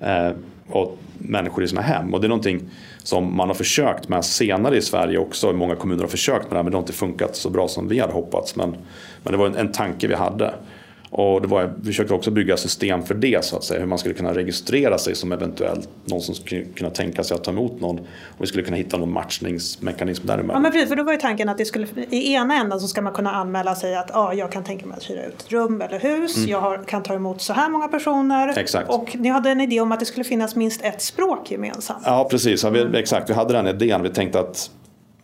eh, 0.00 0.30
och 0.68 0.98
människor 1.18 1.64
i 1.64 1.68
sina 1.68 1.80
hem. 1.80 2.14
Och 2.14 2.20
det 2.20 2.26
är 2.26 2.28
någonting 2.28 2.60
som 3.04 3.36
man 3.36 3.48
har 3.48 3.54
försökt 3.54 4.08
med 4.08 4.24
senare 4.24 4.76
i 4.76 4.82
Sverige 4.82 5.18
också. 5.18 5.52
Många 5.52 5.76
kommuner 5.76 6.02
har 6.02 6.08
försökt 6.08 6.50
med 6.50 6.58
det 6.58 6.62
men 6.62 6.72
det 6.72 6.76
har 6.76 6.82
inte 6.82 6.92
funkat 6.92 7.36
så 7.36 7.50
bra 7.50 7.68
som 7.68 7.88
vi 7.88 8.00
hade 8.00 8.12
hoppats. 8.12 8.56
Men, 8.56 8.76
men 9.22 9.32
det 9.32 9.36
var 9.36 9.46
en, 9.46 9.56
en 9.56 9.72
tanke 9.72 10.06
vi 10.06 10.14
hade. 10.14 10.54
Och 11.16 11.42
det 11.42 11.48
var, 11.48 11.72
vi 11.76 11.86
försökte 11.86 12.14
också 12.14 12.30
bygga 12.30 12.56
system 12.56 13.02
för 13.02 13.14
det 13.14 13.44
så 13.44 13.56
att 13.56 13.64
säga. 13.64 13.80
Hur 13.80 13.86
man 13.86 13.98
skulle 13.98 14.14
kunna 14.14 14.34
registrera 14.34 14.98
sig 14.98 15.14
som 15.14 15.32
eventuellt 15.32 15.88
någon 16.04 16.20
som 16.20 16.34
skulle 16.34 16.64
kunna 16.64 16.90
tänka 16.90 17.24
sig 17.24 17.34
att 17.34 17.44
ta 17.44 17.50
emot 17.50 17.80
någon. 17.80 17.98
Och 17.98 18.42
vi 18.42 18.46
skulle 18.46 18.64
kunna 18.64 18.76
hitta 18.76 18.96
någon 18.96 19.12
matchningsmekanism 19.12 20.26
däremellan. 20.26 20.56
Ja 20.56 20.60
men 20.60 20.72
precis, 20.72 20.88
för 20.88 20.96
då 20.96 21.02
var 21.02 21.12
ju 21.12 21.18
tanken 21.18 21.48
att 21.48 21.58
det 21.58 21.64
skulle, 21.64 21.86
i 22.10 22.32
ena 22.32 22.54
änden 22.54 22.80
så 22.80 22.88
ska 22.88 23.02
man 23.02 23.12
kunna 23.12 23.32
anmäla 23.32 23.74
sig 23.74 23.96
att 23.96 24.16
ah, 24.16 24.32
jag 24.32 24.52
kan 24.52 24.64
tänka 24.64 24.86
mig 24.86 24.96
att 24.96 25.10
hyra 25.10 25.24
ut 25.24 25.42
ett 25.42 25.52
rum 25.52 25.80
eller 25.80 25.98
hus. 25.98 26.36
Mm. 26.36 26.50
Jag 26.50 26.60
har, 26.60 26.84
kan 26.84 27.02
ta 27.02 27.14
emot 27.14 27.42
så 27.42 27.52
här 27.52 27.68
många 27.68 27.88
personer. 27.88 28.58
Exakt. 28.58 28.90
Och 28.90 29.16
ni 29.18 29.28
hade 29.28 29.50
en 29.50 29.60
idé 29.60 29.80
om 29.80 29.92
att 29.92 30.00
det 30.00 30.06
skulle 30.06 30.24
finnas 30.24 30.56
minst 30.56 30.84
ett 30.84 31.02
språk 31.02 31.50
gemensamt. 31.50 32.02
Ja 32.04 32.28
precis, 32.30 32.64
ja, 32.64 32.70
vi, 32.70 32.98
exakt. 32.98 33.30
Vi 33.30 33.34
hade 33.34 33.52
den 33.52 33.66
idén. 33.66 34.02
Vi 34.02 34.10
tänkte 34.10 34.40
att 34.40 34.70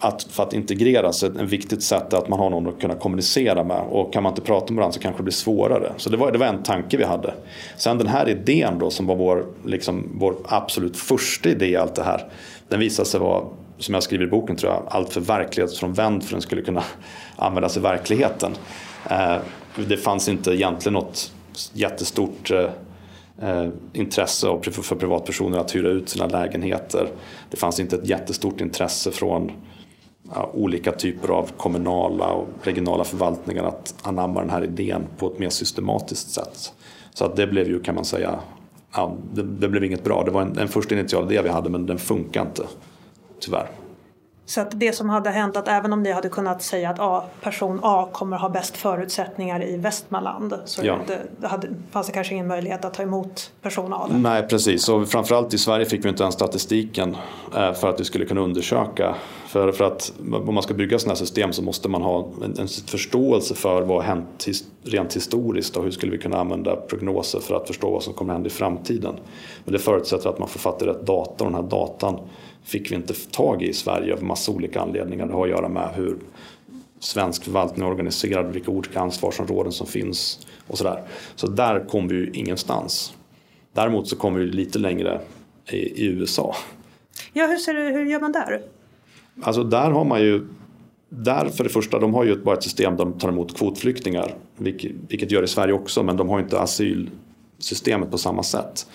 att 0.00 0.23
för 0.23 0.42
att 0.42 0.52
integreras, 0.52 1.23
ett, 1.23 1.37
viktigt 1.37 1.83
sätt 1.83 2.12
är 2.12 2.16
att 2.16 2.28
man 2.28 2.38
har 2.38 2.50
någon 2.50 2.69
att 2.69 2.80
kunna 2.80 2.95
kommunicera 2.95 3.64
med. 3.64 3.80
Och 3.90 4.12
kan 4.12 4.23
man 4.23 4.33
inte 4.33 4.42
prata 4.42 4.73
med 4.73 4.76
varandra 4.76 4.92
så 4.92 5.00
kanske 5.00 5.19
det 5.19 5.25
blir 5.25 5.33
svårare. 5.33 5.92
Så 5.97 6.11
det 6.11 6.16
var, 6.16 6.33
det 6.33 6.38
var 6.38 6.47
en 6.47 6.62
tanke 6.62 6.97
vi 6.97 7.04
hade. 7.04 7.35
Sen 7.76 7.99
den 7.99 8.07
här 8.07 8.28
idén 8.28 8.78
då 8.78 8.90
som 8.90 9.07
var 9.07 9.16
vår, 9.16 9.47
liksom, 9.64 10.09
vår 10.14 10.35
absolut 10.45 10.97
första 10.97 11.49
idé 11.49 11.66
i 11.66 11.76
allt 11.76 11.95
det 11.95 12.02
här. 12.02 12.28
Den 12.69 12.80
visade 12.80 13.09
sig 13.09 13.21
vara 13.21 13.45
som 13.78 13.95
jag 13.95 14.02
skriver 14.02 14.25
i 14.25 14.28
boken 14.28 14.57
tror 14.57 14.73
jag, 14.73 14.83
alltför 14.88 15.21
verklighetsfrånvänd 15.21 16.23
för 16.23 16.28
att 16.28 16.30
den 16.30 16.42
skulle 16.42 16.62
kunna 16.62 16.83
användas 17.37 17.76
i 17.76 17.80
verkligheten. 17.80 18.52
Eh, 19.11 19.37
det 19.88 19.97
fanns 19.97 20.28
inte 20.28 20.50
egentligen 20.50 20.95
något 20.95 21.33
jättestort 21.73 22.50
eh, 22.50 22.71
eh, 23.49 23.69
intresse 23.92 24.59
för 24.62 24.97
privatpersoner 24.97 25.59
att 25.59 25.75
hyra 25.75 25.88
ut 25.88 26.09
sina 26.09 26.26
lägenheter. 26.26 27.09
Det 27.50 27.57
fanns 27.57 27.80
inte 27.80 27.97
ett 27.97 28.09
jättestort 28.09 28.61
intresse 28.61 29.11
från 29.11 29.52
ja, 30.34 30.50
olika 30.54 30.92
typer 30.92 31.28
av 31.28 31.50
kommunala 31.56 32.26
och 32.26 32.49
regionala 32.62 33.04
förvaltningar 33.04 33.64
att 33.64 33.94
anamma 34.02 34.40
den 34.40 34.50
här 34.50 34.64
idén 34.64 35.06
på 35.18 35.26
ett 35.26 35.38
mer 35.38 35.50
systematiskt 35.50 36.30
sätt. 36.30 36.72
Så 37.14 37.25
att 37.25 37.37
det 37.37 37.46
blev 37.46 37.68
ju 37.68 37.80
kan 37.80 37.94
man 37.94 38.04
säga, 38.04 38.38
ja, 38.92 39.16
det, 39.32 39.42
det 39.42 39.68
blev 39.68 39.84
inget 39.84 40.04
bra. 40.04 40.25
Det 40.25 40.30
var 40.30 40.42
en, 40.42 40.58
en 40.58 40.68
första 40.68 40.94
initial 40.94 41.32
idé 41.32 41.42
vi 41.42 41.49
hade 41.49 41.70
men 41.70 41.87
den 41.87 41.99
funkar 41.99 42.42
inte 42.42 42.62
tyvärr. 43.40 43.79
Så 44.50 44.61
att 44.61 44.80
det 44.80 44.92
som 44.92 45.09
hade 45.09 45.30
hänt 45.30 45.57
att 45.57 45.69
även 45.69 45.92
om 45.92 46.02
ni 46.02 46.12
hade 46.12 46.28
kunnat 46.28 46.62
säga 46.62 46.90
att 46.90 47.00
A, 47.00 47.23
person 47.42 47.80
A 47.83 48.09
kommer 48.12 48.37
ha 48.37 48.49
bäst 48.49 48.76
förutsättningar 48.76 49.64
i 49.64 49.76
Västmanland 49.76 50.54
så 50.64 50.87
ja. 50.87 50.99
det, 51.07 51.47
hade, 51.47 51.69
fanns 51.90 52.07
det 52.07 52.12
kanske 52.12 52.35
ingen 52.35 52.47
möjlighet 52.47 52.85
att 52.85 52.95
ta 52.95 53.02
emot 53.02 53.52
person 53.62 53.92
A? 53.92 54.07
Nej 54.11 54.49
precis 54.49 54.88
och 54.88 55.09
framförallt 55.09 55.54
i 55.54 55.59
Sverige 55.59 55.87
fick 55.87 56.04
vi 56.04 56.09
inte 56.09 56.23
ens 56.23 56.35
statistiken 56.35 57.16
eh, 57.57 57.73
för 57.73 57.88
att 57.88 58.00
vi 58.00 58.04
skulle 58.04 58.25
kunna 58.25 58.40
undersöka. 58.40 59.14
För, 59.47 59.73
för 59.73 59.85
att 59.85 60.12
om 60.47 60.54
man 60.54 60.62
ska 60.62 60.75
bygga 60.75 60.99
sådana 60.99 61.12
här 61.12 61.19
system 61.19 61.52
så 61.52 61.62
måste 61.62 61.88
man 61.88 62.02
ha 62.02 62.28
en, 62.45 62.59
en 62.59 62.69
förståelse 62.69 63.54
för 63.54 63.83
vad 63.83 63.97
har 63.97 64.02
hänt 64.02 64.47
rent 64.83 65.16
historiskt 65.16 65.76
och 65.76 65.85
hur 65.85 65.90
skulle 65.90 66.12
vi 66.12 66.19
kunna 66.19 66.40
använda 66.40 66.76
prognoser 66.76 67.40
för 67.40 67.54
att 67.54 67.66
förstå 67.66 67.90
vad 67.90 68.02
som 68.02 68.14
kommer 68.14 68.33
hända 68.33 68.47
i 68.47 68.50
framtiden. 68.50 69.14
Men 69.64 69.73
det 69.73 69.78
förutsätter 69.78 70.30
att 70.30 70.38
man 70.38 70.49
får 70.49 70.59
fatta 70.59 70.87
rätt 70.87 71.07
data 71.07 71.45
och 71.45 71.50
den 71.50 71.54
här 71.54 71.71
datan 71.71 72.19
fick 72.64 72.90
vi 72.90 72.95
inte 72.95 73.14
tag 73.14 73.62
i 73.62 73.69
i 73.69 73.73
Sverige 73.73 74.14
av 74.14 74.23
massa 74.23 74.52
olika 74.52 74.81
anledningar. 74.81 75.26
Det 75.26 75.33
har 75.33 75.45
att 75.45 75.50
göra 75.50 75.69
med 75.69 75.88
hur 75.95 76.17
svensk 76.99 77.45
förvaltning 77.45 77.87
är 77.87 77.90
organiserad, 77.90 78.52
vilka 78.52 78.71
olika 78.71 79.00
ansvarsområden 79.00 79.73
som 79.73 79.87
finns 79.87 80.47
och 80.67 80.79
sådär. 80.79 81.02
Så 81.35 81.47
där 81.47 81.88
kom 81.88 82.09
vi 82.09 82.14
ju 82.14 82.31
ingenstans. 82.35 83.14
Däremot 83.73 84.09
så 84.09 84.17
kommer 84.17 84.40
vi 84.40 84.47
lite 84.47 84.79
längre 84.79 85.21
i, 85.71 85.76
i 85.76 86.07
USA. 86.07 86.55
Ja, 87.33 87.47
hur, 87.47 87.57
ser 87.57 87.75
du, 87.75 87.81
hur 87.81 88.05
gör 88.05 88.21
man 88.21 88.33
där? 88.33 88.62
Alltså 89.43 89.64
där 89.64 89.90
har 89.90 90.05
man 90.05 90.21
ju 90.21 90.47
där 91.09 91.49
för 91.49 91.64
det 91.64 91.71
första, 91.71 91.99
de 91.99 92.14
har 92.14 92.25
ju 92.25 92.37
bara 92.37 92.57
ett 92.57 92.62
system 92.62 92.97
där 92.97 93.05
de 93.05 93.19
tar 93.19 93.29
emot 93.29 93.57
kvotflyktingar. 93.57 94.35
Vilket, 94.57 94.93
vilket 95.09 95.31
gör 95.31 95.43
i 95.43 95.49
Sverige 95.49 95.75
också, 95.75 96.02
men 96.02 96.17
de 96.17 96.29
har 96.29 96.40
inte 96.40 96.61
asylsystemet 96.61 98.11
på 98.11 98.19
samma 98.19 98.43
sätt. 98.43 98.87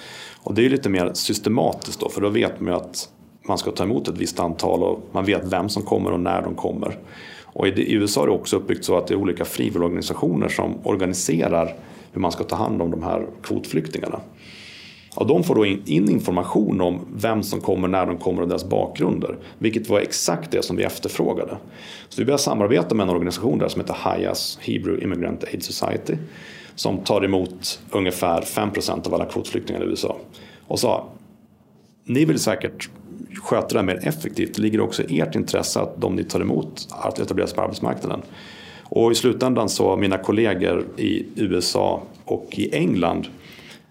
Och 0.42 0.54
det 0.54 0.66
är 0.66 0.70
lite 0.70 0.90
mer 0.90 1.14
systematiskt 1.14 2.00
då, 2.00 2.10
för 2.10 2.22
då 2.22 2.30
vet 2.30 2.60
man 2.60 2.74
ju 2.74 2.80
att 2.80 3.10
man 3.48 3.58
ska 3.58 3.72
ta 3.72 3.84
emot 3.84 4.08
ett 4.08 4.18
visst 4.18 4.40
antal 4.40 4.84
och 4.84 5.00
man 5.12 5.26
vet 5.26 5.44
vem 5.44 5.70
som 5.70 5.84
kommer 5.84 6.12
och 6.12 6.20
när 6.20 6.42
de 6.42 6.56
kommer. 6.56 6.98
Och 7.44 7.68
i 7.68 7.94
USA 7.94 8.24
är 8.24 8.28
det 8.28 8.34
också 8.34 8.58
uppbyggt 8.58 8.86
så 8.86 8.98
att 8.98 9.08
det 9.08 9.14
är 9.14 9.18
olika 9.18 9.46
frivilligorganisationer 9.46 10.48
som 10.48 10.74
organiserar 10.84 11.76
hur 12.12 12.22
man 12.22 12.32
ska 12.32 12.44
ta 12.44 12.56
hand 12.56 12.82
om 12.82 12.92
de 12.92 13.04
här 13.04 13.26
kvotflyktingarna. 13.44 14.20
Och 15.16 15.28
de 15.28 15.44
får 15.44 15.56
då 15.56 15.66
in, 15.66 16.10
information 16.10 16.82
om 16.82 17.00
vem 17.16 17.44
som 17.44 17.62
kommer, 17.62 17.88
när 17.88 18.06
de 18.06 18.18
kommer 18.18 18.42
och 18.42 18.48
deras 18.48 18.66
bakgrunder. 18.66 19.38
Vilket 19.58 19.90
var 19.90 20.00
exakt 20.00 20.52
det 20.52 20.66
som 20.66 20.76
vi 20.76 20.84
efterfrågade. 20.84 21.58
Så 22.10 22.22
vi 22.22 22.26
började 22.26 22.44
samarbeta 22.44 22.96
med 22.96 23.04
en 23.04 23.10
organisation 23.10 23.60
där 23.60 23.68
som 23.68 23.82
heter 23.82 23.96
HIAS, 24.04 24.60
Hebrew 24.62 25.04
Immigrant 25.04 25.44
Aid 25.44 25.64
Society. 25.64 26.16
Som 26.76 26.98
tar 26.98 27.26
emot 27.26 27.80
ungefär 27.92 28.42
5% 28.42 29.08
av 29.08 29.14
alla 29.14 29.26
kvotflyktingar 29.26 29.84
i 29.84 29.86
USA. 29.86 30.18
Och 30.68 30.80
sa, 30.80 31.08
ni 32.04 32.26
vill 32.26 32.40
säkert 32.40 32.90
sköta 33.44 33.68
det 33.68 33.80
här 33.80 33.84
mer 33.86 34.08
effektivt. 34.08 34.56
Det 34.56 34.62
ligger 34.62 34.82
också 34.82 35.04
i 35.04 35.20
ert 35.20 35.36
intresse 35.36 35.80
att 35.80 36.02
de 36.02 36.16
ni 36.16 36.24
tar 36.24 36.42
emot 36.42 36.88
att 36.90 37.20
etableras 37.20 37.54
på 37.54 37.62
arbetsmarknaden. 37.62 38.22
Och 38.84 39.12
i 39.12 39.16
slutändan 39.16 39.70
så 39.70 39.96
mina 39.96 40.18
kollegor 40.18 40.86
i 40.98 41.26
USA 41.36 42.02
och 42.26 42.48
i 42.52 42.76
England 42.76 43.28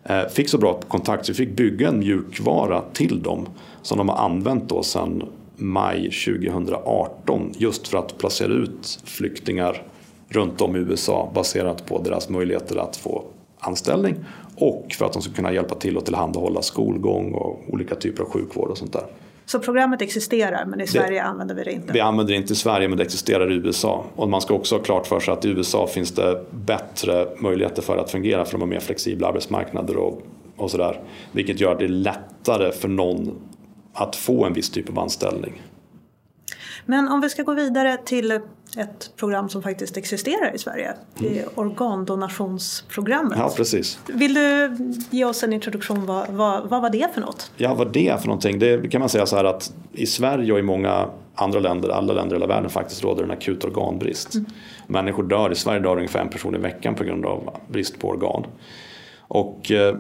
eh, 0.04 0.28
fick 0.28 0.48
så 0.48 0.58
bra 0.58 0.80
kontakt 0.88 1.26
så 1.26 1.32
vi 1.32 1.36
fick 1.36 1.56
bygga 1.56 1.88
en 1.88 1.98
mjukvara 1.98 2.82
till 2.92 3.22
dem 3.22 3.48
som 3.82 3.98
de 3.98 4.08
har 4.08 4.16
använt 4.16 4.68
då 4.68 4.82
sedan 4.82 5.22
maj 5.56 6.10
2018 6.10 7.52
just 7.58 7.88
för 7.88 7.98
att 7.98 8.18
placera 8.18 8.52
ut 8.52 9.00
flyktingar 9.04 9.82
runt 10.28 10.60
om 10.60 10.76
i 10.76 10.78
USA 10.78 11.30
baserat 11.34 11.86
på 11.86 12.02
deras 12.02 12.28
möjligheter 12.28 12.76
att 12.76 12.96
få 12.96 13.24
anställning 13.58 14.14
och 14.56 14.86
för 14.98 15.06
att 15.06 15.12
de 15.12 15.22
ska 15.22 15.32
kunna 15.32 15.52
hjälpa 15.52 15.74
till 15.74 15.98
att 15.98 16.04
tillhandahålla 16.04 16.62
skolgång 16.62 17.34
och 17.34 17.60
olika 17.68 17.94
typer 17.94 18.22
av 18.22 18.30
sjukvård 18.30 18.70
och 18.70 18.78
sånt 18.78 18.92
där. 18.92 19.04
Så 19.46 19.58
programmet 19.58 20.02
existerar 20.02 20.64
men 20.66 20.80
i 20.80 20.86
Sverige 20.86 21.20
det, 21.20 21.22
använder 21.22 21.54
vi 21.54 21.64
det 21.64 21.72
inte? 21.72 21.92
Vi 21.92 22.00
använder 22.00 22.32
det 22.32 22.36
inte 22.36 22.52
i 22.52 22.56
Sverige 22.56 22.88
men 22.88 22.98
det 22.98 23.04
existerar 23.04 23.52
i 23.52 23.54
USA. 23.54 24.04
Och 24.16 24.28
man 24.28 24.40
ska 24.40 24.54
också 24.54 24.74
ha 24.74 24.82
klart 24.82 25.06
för 25.06 25.20
sig 25.20 25.32
att 25.32 25.44
i 25.44 25.48
USA 25.48 25.86
finns 25.86 26.10
det 26.10 26.44
bättre 26.50 27.26
möjligheter 27.38 27.82
för 27.82 27.96
att 27.96 28.10
fungera 28.10 28.44
för 28.44 28.52
de 28.52 28.60
har 28.60 28.68
mer 28.68 28.80
flexibla 28.80 29.28
arbetsmarknader 29.28 29.96
och, 29.96 30.22
och 30.56 30.70
sådär. 30.70 31.00
Vilket 31.32 31.60
gör 31.60 31.78
det 31.78 31.88
lättare 31.88 32.72
för 32.72 32.88
någon 32.88 33.38
att 33.92 34.16
få 34.16 34.44
en 34.44 34.52
viss 34.52 34.70
typ 34.70 34.88
av 34.88 34.98
anställning. 34.98 35.62
Men 36.86 37.08
om 37.08 37.20
vi 37.20 37.30
ska 37.30 37.42
gå 37.42 37.54
vidare 37.54 37.96
till 38.04 38.40
ett 38.76 39.10
program 39.16 39.48
som 39.48 39.62
faktiskt 39.62 39.96
existerar 39.96 40.54
i 40.54 40.58
Sverige. 40.58 40.94
Det 41.18 41.38
är 41.38 41.46
organdonationsprogrammet. 41.54 43.38
Ja, 43.38 43.52
precis. 43.56 43.98
Vill 44.06 44.34
du 44.34 44.76
ge 45.10 45.24
oss 45.24 45.42
en 45.42 45.52
introduktion? 45.52 46.06
Vad, 46.06 46.30
vad, 46.30 46.68
vad 46.68 46.82
var 46.82 46.90
det 46.90 47.14
för 47.14 47.20
något? 47.20 47.50
Ja, 47.56 47.74
vad 47.74 47.92
det 47.92 48.08
är 48.08 48.16
för 48.16 48.26
någonting? 48.26 48.58
Det 48.58 48.90
kan 48.90 49.00
man 49.00 49.08
säga 49.08 49.26
så 49.26 49.36
här 49.36 49.44
att 49.44 49.72
i 49.92 50.06
Sverige 50.06 50.52
och 50.52 50.58
i 50.58 50.62
många 50.62 51.08
andra 51.34 51.60
länder, 51.60 51.88
alla 51.88 52.12
länder 52.12 52.36
i 52.36 52.38
hela 52.38 52.46
världen 52.54 52.70
faktiskt 52.70 53.04
råder 53.04 53.24
en 53.24 53.30
akut 53.30 53.64
organbrist. 53.64 54.34
Mm. 54.34 54.46
Människor 54.86 55.22
dör, 55.22 55.52
i 55.52 55.54
Sverige 55.54 55.80
dör 55.80 55.96
ungefär 55.96 56.20
en 56.20 56.28
person 56.28 56.54
i 56.54 56.58
veckan 56.58 56.94
på 56.94 57.04
grund 57.04 57.26
av 57.26 57.60
brist 57.68 57.98
på 57.98 58.08
organ. 58.08 58.46
Och 59.18 59.70
eh, 59.70 59.96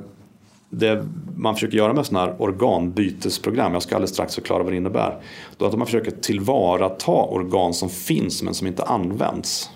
det 0.78 1.06
man 1.36 1.54
försöker 1.54 1.76
göra 1.76 1.92
med 1.92 2.06
sådana 2.06 2.26
här 2.26 2.42
organbytesprogram, 2.42 3.72
jag 3.72 3.82
ska 3.82 3.94
alldeles 3.94 4.10
strax 4.10 4.34
förklara 4.34 4.62
vad 4.62 4.72
det 4.72 4.76
innebär, 4.76 5.20
då 5.56 5.66
att 5.66 5.78
man 5.78 5.86
försöker 5.86 6.10
tillvarata 6.10 7.12
organ 7.12 7.74
som 7.74 7.88
finns 7.88 8.42
men 8.42 8.54
som 8.54 8.66
inte 8.66 8.82
används. 8.82 9.70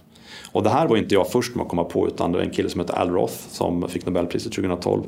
Och 0.53 0.63
det 0.63 0.71
här 0.71 0.87
var 0.89 0.97
inte 0.97 1.15
jag 1.15 1.31
först 1.31 1.55
med 1.55 1.63
att 1.63 1.69
komma 1.69 1.85
på 1.85 2.07
utan 2.07 2.33
det 2.33 2.39
var 2.39 2.45
en 2.45 2.51
kille 2.51 2.69
som 2.69 2.81
heter 2.81 2.95
Al 2.95 3.11
Roth 3.11 3.35
som 3.35 3.89
fick 3.89 4.07
Nobelpriset 4.07 4.53
2012. 4.53 5.03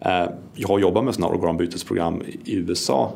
Eh, 0.00 0.24
jag 0.54 0.68
har 0.68 0.78
jobbat 0.78 1.04
med 1.04 1.14
sådana 1.14 1.32
här 1.32 1.40
organbytesprogram 1.40 2.22
i 2.44 2.54
USA 2.54 3.12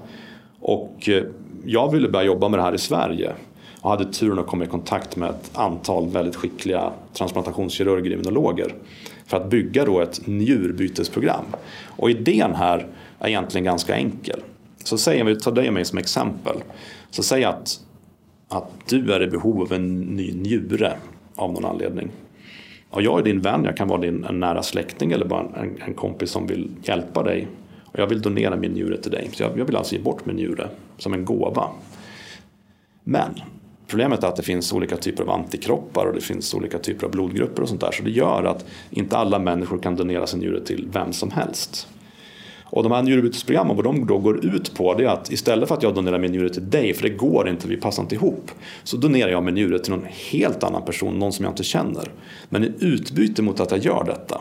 och 0.61 1.09
eh, 1.09 1.25
jag 1.65 1.93
ville 1.93 2.09
börja 2.09 2.27
jobba 2.27 2.49
med 2.49 2.59
det 2.59 2.63
här 2.63 2.75
i 2.75 2.79
Sverige 2.79 3.33
och 3.81 3.91
hade 3.91 4.13
turen 4.13 4.39
att 4.39 4.47
komma 4.47 4.65
i 4.65 4.67
kontakt 4.67 5.17
med 5.17 5.31
ett 5.31 5.51
antal 5.55 6.09
väldigt 6.09 6.37
skickliga 6.37 6.93
transplantationskirurger 7.13 8.01
och 8.01 8.07
immunologer 8.07 8.75
för 9.27 9.37
att 9.37 9.51
bygga 9.51 9.85
då 9.85 10.01
ett 10.01 10.27
njurbytesprogram. 10.27 11.45
Och 11.87 12.11
idén 12.11 12.55
här 12.55 12.87
är 13.19 13.29
egentligen 13.29 13.65
ganska 13.65 13.95
enkel. 13.95 14.41
Så 14.85 14.99
säger 14.99 15.25
vi, 15.25 15.37
ta 15.37 15.51
dig 15.51 15.69
och 15.69 15.75
mig 15.75 15.85
som 15.85 15.99
exempel. 15.99 16.57
Så 17.11 17.23
säg 17.23 17.45
att, 17.45 17.81
att 18.49 18.71
du 18.89 19.13
är 19.13 19.23
i 19.23 19.27
behov 19.27 19.63
av 19.63 19.73
en 19.73 20.01
ny 20.01 20.33
njure 20.33 20.97
av 21.35 21.53
någon 21.53 21.65
anledning. 21.65 22.09
Och 22.91 23.03
jag 23.03 23.19
är 23.19 23.23
din 23.23 23.41
vän, 23.41 23.65
jag 23.65 23.77
kan 23.77 23.89
vara 23.89 24.01
din, 24.01 24.25
en 24.25 24.41
nära 24.41 24.63
släkting 24.63 25.13
eller 25.13 25.27
bara 25.27 25.41
en, 25.41 25.77
en 25.87 25.95
kompis 25.95 26.31
som 26.31 26.47
vill 26.47 26.71
hjälpa 26.83 27.23
dig. 27.23 27.49
Och 27.85 27.99
jag 27.99 28.07
vill 28.07 28.23
donera 28.23 28.57
min 28.57 28.73
njure 28.73 28.97
till 28.97 29.11
dig. 29.11 29.29
Så 29.33 29.43
jag, 29.43 29.59
jag 29.59 29.65
vill 29.65 29.77
alltså 29.77 29.95
ge 29.95 30.01
bort 30.01 30.27
min 30.27 30.37
njure 30.37 30.69
som 30.99 31.15
en 31.15 31.25
gåva. 31.25 31.69
Men 33.05 33.35
Problemet 33.87 34.25
är 34.25 34.29
att 34.29 34.37
det 34.37 34.43
finns 34.43 34.73
olika 34.73 34.97
typer 34.97 35.23
av 35.23 35.31
antikroppar 35.31 36.07
och 36.07 36.15
det 36.15 36.21
finns 36.21 36.55
olika 36.55 36.79
typer 36.79 37.07
av 37.07 37.13
blodgrupper 37.13 37.63
och 37.63 37.69
sånt 37.69 37.81
där. 37.81 37.93
Så 37.93 38.03
det 38.03 38.11
gör 38.11 38.45
att 38.45 38.65
inte 38.91 39.17
alla 39.17 39.39
människor 39.39 39.79
kan 39.79 39.97
donera 39.97 40.27
sin 40.27 40.41
njure 40.41 40.61
till 40.61 40.89
vem 40.93 41.13
som 41.13 41.31
helst. 41.31 41.89
Och 42.65 42.83
de 42.83 42.93
här 42.93 43.03
njurebytesprogrammen, 43.03 43.77
vad 43.77 43.85
de 43.85 44.07
då 44.07 44.19
går 44.19 44.45
ut 44.45 44.75
på 44.75 44.95
det 44.95 45.05
är 45.05 45.09
att 45.09 45.33
istället 45.33 45.69
för 45.69 45.75
att 45.75 45.83
jag 45.83 45.95
donerar 45.95 46.19
min 46.19 46.33
njure 46.33 46.49
till 46.49 46.71
dig, 46.71 46.95
för 46.95 47.03
det 47.03 47.09
går 47.09 47.49
inte, 47.49 47.69
vi 47.69 47.77
passar 47.77 48.03
inte 48.03 48.15
ihop. 48.15 48.51
Så 48.85 48.97
donerar 48.97 49.31
jag 49.31 49.45
min 49.45 49.55
njure 49.55 49.79
till 49.79 49.93
någon 49.93 50.07
helt 50.31 50.65
annan 50.65 50.85
person, 50.85 51.19
någon 51.19 51.33
som 51.33 51.45
jag 51.45 51.53
inte 51.53 51.65
känner. 51.65 52.13
Men 52.49 52.65
i 52.65 52.73
utbyte 52.81 53.43
mot 53.43 53.61
att 53.61 53.71
jag 53.71 53.81
gör 53.81 54.05
detta 54.05 54.41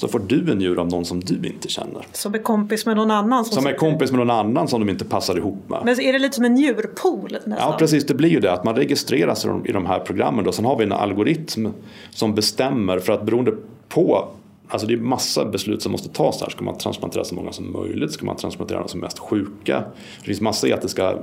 så 0.00 0.08
får 0.08 0.18
du 0.18 0.52
en 0.52 0.58
njure 0.58 0.80
av 0.80 0.88
någon 0.88 1.04
som 1.04 1.20
du 1.20 1.48
inte 1.48 1.68
känner. 1.68 2.06
Som 2.12 2.34
är 2.34 2.38
kompis 2.38 2.86
med 2.86 2.96
någon 2.96 3.10
annan? 3.10 3.44
Som, 3.44 3.54
som 3.54 3.66
är 3.66 3.76
kompis 3.76 4.10
med 4.10 4.18
någon 4.18 4.30
annan 4.30 4.68
som 4.68 4.80
de 4.80 4.88
inte 4.88 5.04
passar 5.04 5.36
ihop 5.36 5.68
med. 5.68 5.80
Men 5.84 6.00
är 6.00 6.12
det 6.12 6.18
lite 6.18 6.34
som 6.34 6.44
en 6.44 6.54
njurpool? 6.54 7.32
Nästan? 7.32 7.54
Ja 7.58 7.76
precis, 7.78 8.06
det 8.06 8.14
blir 8.14 8.28
ju 8.28 8.40
det. 8.40 8.52
Att 8.52 8.64
man 8.64 8.76
registreras 8.76 9.46
i 9.64 9.72
de 9.72 9.86
här 9.86 9.98
programmen. 9.98 10.44
Då. 10.44 10.52
Sen 10.52 10.64
har 10.64 10.76
vi 10.76 10.84
en 10.84 10.92
algoritm 10.92 11.66
som 12.10 12.34
bestämmer 12.34 12.98
för 12.98 13.12
att 13.12 13.22
beroende 13.22 13.52
på 13.88 14.28
Alltså 14.68 14.86
det 14.86 14.94
är 14.94 14.98
massa 14.98 15.44
beslut 15.44 15.82
som 15.82 15.92
måste 15.92 16.08
tas 16.08 16.40
här. 16.40 16.50
Ska 16.50 16.64
man 16.64 16.78
transplantera 16.78 17.24
så 17.24 17.34
många 17.34 17.52
som 17.52 17.72
möjligt? 17.72 18.12
Ska 18.12 18.26
man 18.26 18.36
transplantera 18.36 18.80
de 18.80 18.88
som 18.88 19.00
är 19.00 19.04
mest 19.04 19.18
sjuka? 19.18 19.84
Det 20.18 20.24
finns 20.26 20.40
massa 20.40 20.68
etiska 20.68 21.14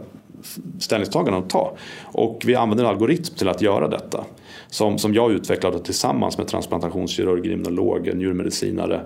ställningstagande 0.80 1.40
att 1.40 1.50
ta. 1.50 1.78
Och 2.04 2.42
vi 2.46 2.56
använder 2.56 2.84
en 2.84 2.90
algoritm 2.90 3.36
till 3.38 3.50
att 3.50 3.62
göra 3.62 3.88
detta. 3.88 4.26
Som, 4.68 4.98
som 4.98 5.14
jag 5.14 5.32
utvecklade 5.32 5.80
tillsammans 5.80 6.38
med 6.38 6.48
transplantationskirurger, 6.48 7.52
immunologer, 7.52 8.14
njurmedicinare 8.14 9.02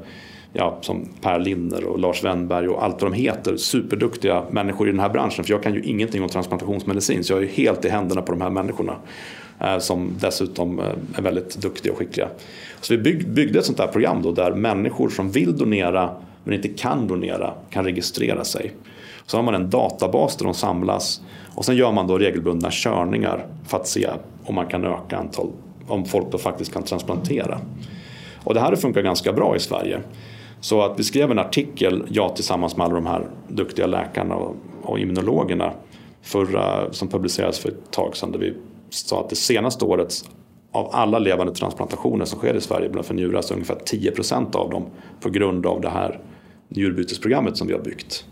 ja, 0.53 0.77
som 0.81 1.09
Per 1.21 1.39
Linner 1.39 1.83
och 1.83 1.99
Lars 1.99 2.23
Wennberg 2.23 2.67
och 2.67 2.83
allt 2.83 3.01
vad 3.01 3.11
de 3.11 3.17
heter, 3.17 3.57
superduktiga 3.57 4.43
människor 4.51 4.87
i 4.87 4.91
den 4.91 4.99
här 4.99 5.09
branschen. 5.09 5.43
För 5.43 5.51
jag 5.51 5.63
kan 5.63 5.73
ju 5.73 5.81
ingenting 5.81 6.23
om 6.23 6.29
transplantationsmedicin 6.29 7.23
så 7.23 7.33
jag 7.33 7.43
är 7.43 7.47
helt 7.47 7.85
i 7.85 7.89
händerna 7.89 8.21
på 8.21 8.31
de 8.31 8.41
här 8.41 8.49
människorna. 8.49 8.95
Eh, 9.61 9.77
som 9.77 10.13
dessutom 10.19 10.79
eh, 10.79 10.85
är 11.15 11.21
väldigt 11.21 11.55
duktiga 11.55 11.91
och 11.91 11.99
skickliga. 11.99 12.27
Så 12.81 12.95
vi 12.95 13.13
byggde 13.13 13.59
ett 13.59 13.65
sånt 13.65 13.79
här 13.79 13.87
program 13.87 14.21
då 14.21 14.31
där 14.31 14.51
människor 14.51 15.09
som 15.09 15.31
vill 15.31 15.57
donera 15.57 16.09
men 16.43 16.53
inte 16.53 16.67
kan 16.67 17.07
donera 17.07 17.53
kan 17.69 17.85
registrera 17.85 18.43
sig. 18.43 18.71
Så 19.31 19.37
har 19.37 19.43
man 19.43 19.55
en 19.55 19.69
databas 19.69 20.35
där 20.35 20.45
de 20.45 20.53
samlas 20.53 21.21
och 21.55 21.65
sen 21.65 21.75
gör 21.75 21.91
man 21.91 22.07
då 22.07 22.17
regelbundna 22.17 22.69
körningar 22.71 23.45
för 23.67 23.77
att 23.77 23.87
se 23.87 24.09
om 24.45 24.55
man 24.55 24.67
kan 24.67 24.85
öka 24.85 25.17
antal, 25.17 25.51
om 25.87 26.05
folk 26.05 26.31
då 26.31 26.37
faktiskt 26.37 26.73
kan 26.73 26.83
transplantera. 26.83 27.59
Och 28.43 28.53
det 28.53 28.59
här 28.59 28.75
funkar 28.75 29.01
ganska 29.01 29.33
bra 29.33 29.55
i 29.55 29.59
Sverige. 29.59 29.99
Så 30.59 30.81
att 30.81 30.99
vi 30.99 31.03
skrev 31.03 31.31
en 31.31 31.39
artikel, 31.39 32.03
jag 32.09 32.35
tillsammans 32.35 32.77
med 32.77 32.85
alla 32.85 32.95
de 32.95 33.05
här 33.05 33.27
duktiga 33.47 33.85
läkarna 33.85 34.35
och, 34.35 34.55
och 34.81 34.99
immunologerna 34.99 35.73
förra, 36.21 36.93
som 36.93 37.07
publicerades 37.07 37.59
för 37.59 37.69
ett 37.69 37.91
tag 37.91 38.17
sedan 38.17 38.31
där 38.31 38.39
vi 38.39 38.53
sa 38.89 39.19
att 39.19 39.29
det 39.29 39.35
senaste 39.35 39.85
årets 39.85 40.29
av 40.71 40.89
alla 40.91 41.19
levande 41.19 41.53
transplantationer 41.53 42.25
som 42.25 42.39
sker 42.39 42.53
i 42.53 42.61
Sverige 42.61 42.89
bland 42.89 43.05
för 43.05 43.13
njurar 43.13 43.41
så 43.41 43.53
ungefär 43.53 43.77
10 43.85 44.11
procent 44.11 44.55
av 44.55 44.69
dem 44.69 44.85
på 45.21 45.29
grund 45.29 45.65
av 45.65 45.81
det 45.81 45.89
här 45.89 46.19
njurbytesprogrammet 46.69 47.57
som 47.57 47.67
vi 47.67 47.73
har 47.73 47.81
byggt. 47.81 48.25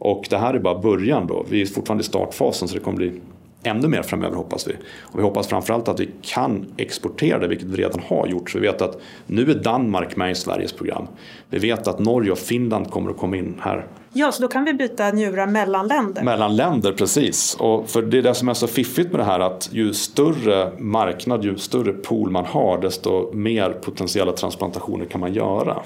Och 0.00 0.26
det 0.30 0.38
här 0.38 0.54
är 0.54 0.58
bara 0.58 0.78
början 0.78 1.26
då. 1.26 1.46
Vi 1.48 1.62
är 1.62 1.66
fortfarande 1.66 2.02
i 2.02 2.04
startfasen 2.04 2.68
så 2.68 2.74
det 2.74 2.80
kommer 2.80 2.96
bli 2.96 3.20
ännu 3.62 3.88
mer 3.88 4.02
framöver 4.02 4.36
hoppas 4.36 4.68
vi. 4.68 4.72
Och 5.00 5.18
vi 5.18 5.22
hoppas 5.22 5.48
framförallt 5.48 5.88
att 5.88 6.00
vi 6.00 6.10
kan 6.22 6.66
exportera 6.76 7.38
det, 7.38 7.48
vilket 7.48 7.68
vi 7.68 7.76
redan 7.76 8.00
har 8.06 8.26
gjort. 8.26 8.50
Så 8.50 8.58
vi 8.58 8.66
vet 8.66 8.82
att 8.82 9.00
nu 9.26 9.50
är 9.50 9.54
Danmark 9.54 10.16
med 10.16 10.30
i 10.30 10.34
Sveriges 10.34 10.72
program. 10.72 11.06
Vi 11.50 11.58
vet 11.58 11.88
att 11.88 11.98
Norge 11.98 12.32
och 12.32 12.38
Finland 12.38 12.90
kommer 12.90 13.10
att 13.10 13.16
komma 13.16 13.36
in 13.36 13.54
här. 13.60 13.86
Ja, 14.12 14.32
så 14.32 14.42
då 14.42 14.48
kan 14.48 14.64
vi 14.64 14.74
byta 14.74 15.10
njurar 15.10 15.46
mellan 15.46 15.88
länder? 15.88 16.22
Mellan 16.22 16.56
länder, 16.56 16.92
precis. 16.92 17.56
Och 17.60 17.90
för 17.90 18.02
det 18.02 18.18
är 18.18 18.22
det 18.22 18.34
som 18.34 18.48
är 18.48 18.54
så 18.54 18.66
fiffigt 18.66 19.10
med 19.10 19.20
det 19.20 19.24
här 19.24 19.40
att 19.40 19.68
ju 19.72 19.92
större 19.92 20.72
marknad, 20.78 21.44
ju 21.44 21.58
större 21.58 21.92
pool 21.92 22.30
man 22.30 22.44
har, 22.44 22.78
desto 22.78 23.32
mer 23.32 23.70
potentiella 23.70 24.32
transplantationer 24.32 25.04
kan 25.04 25.20
man 25.20 25.32
göra. 25.32 25.82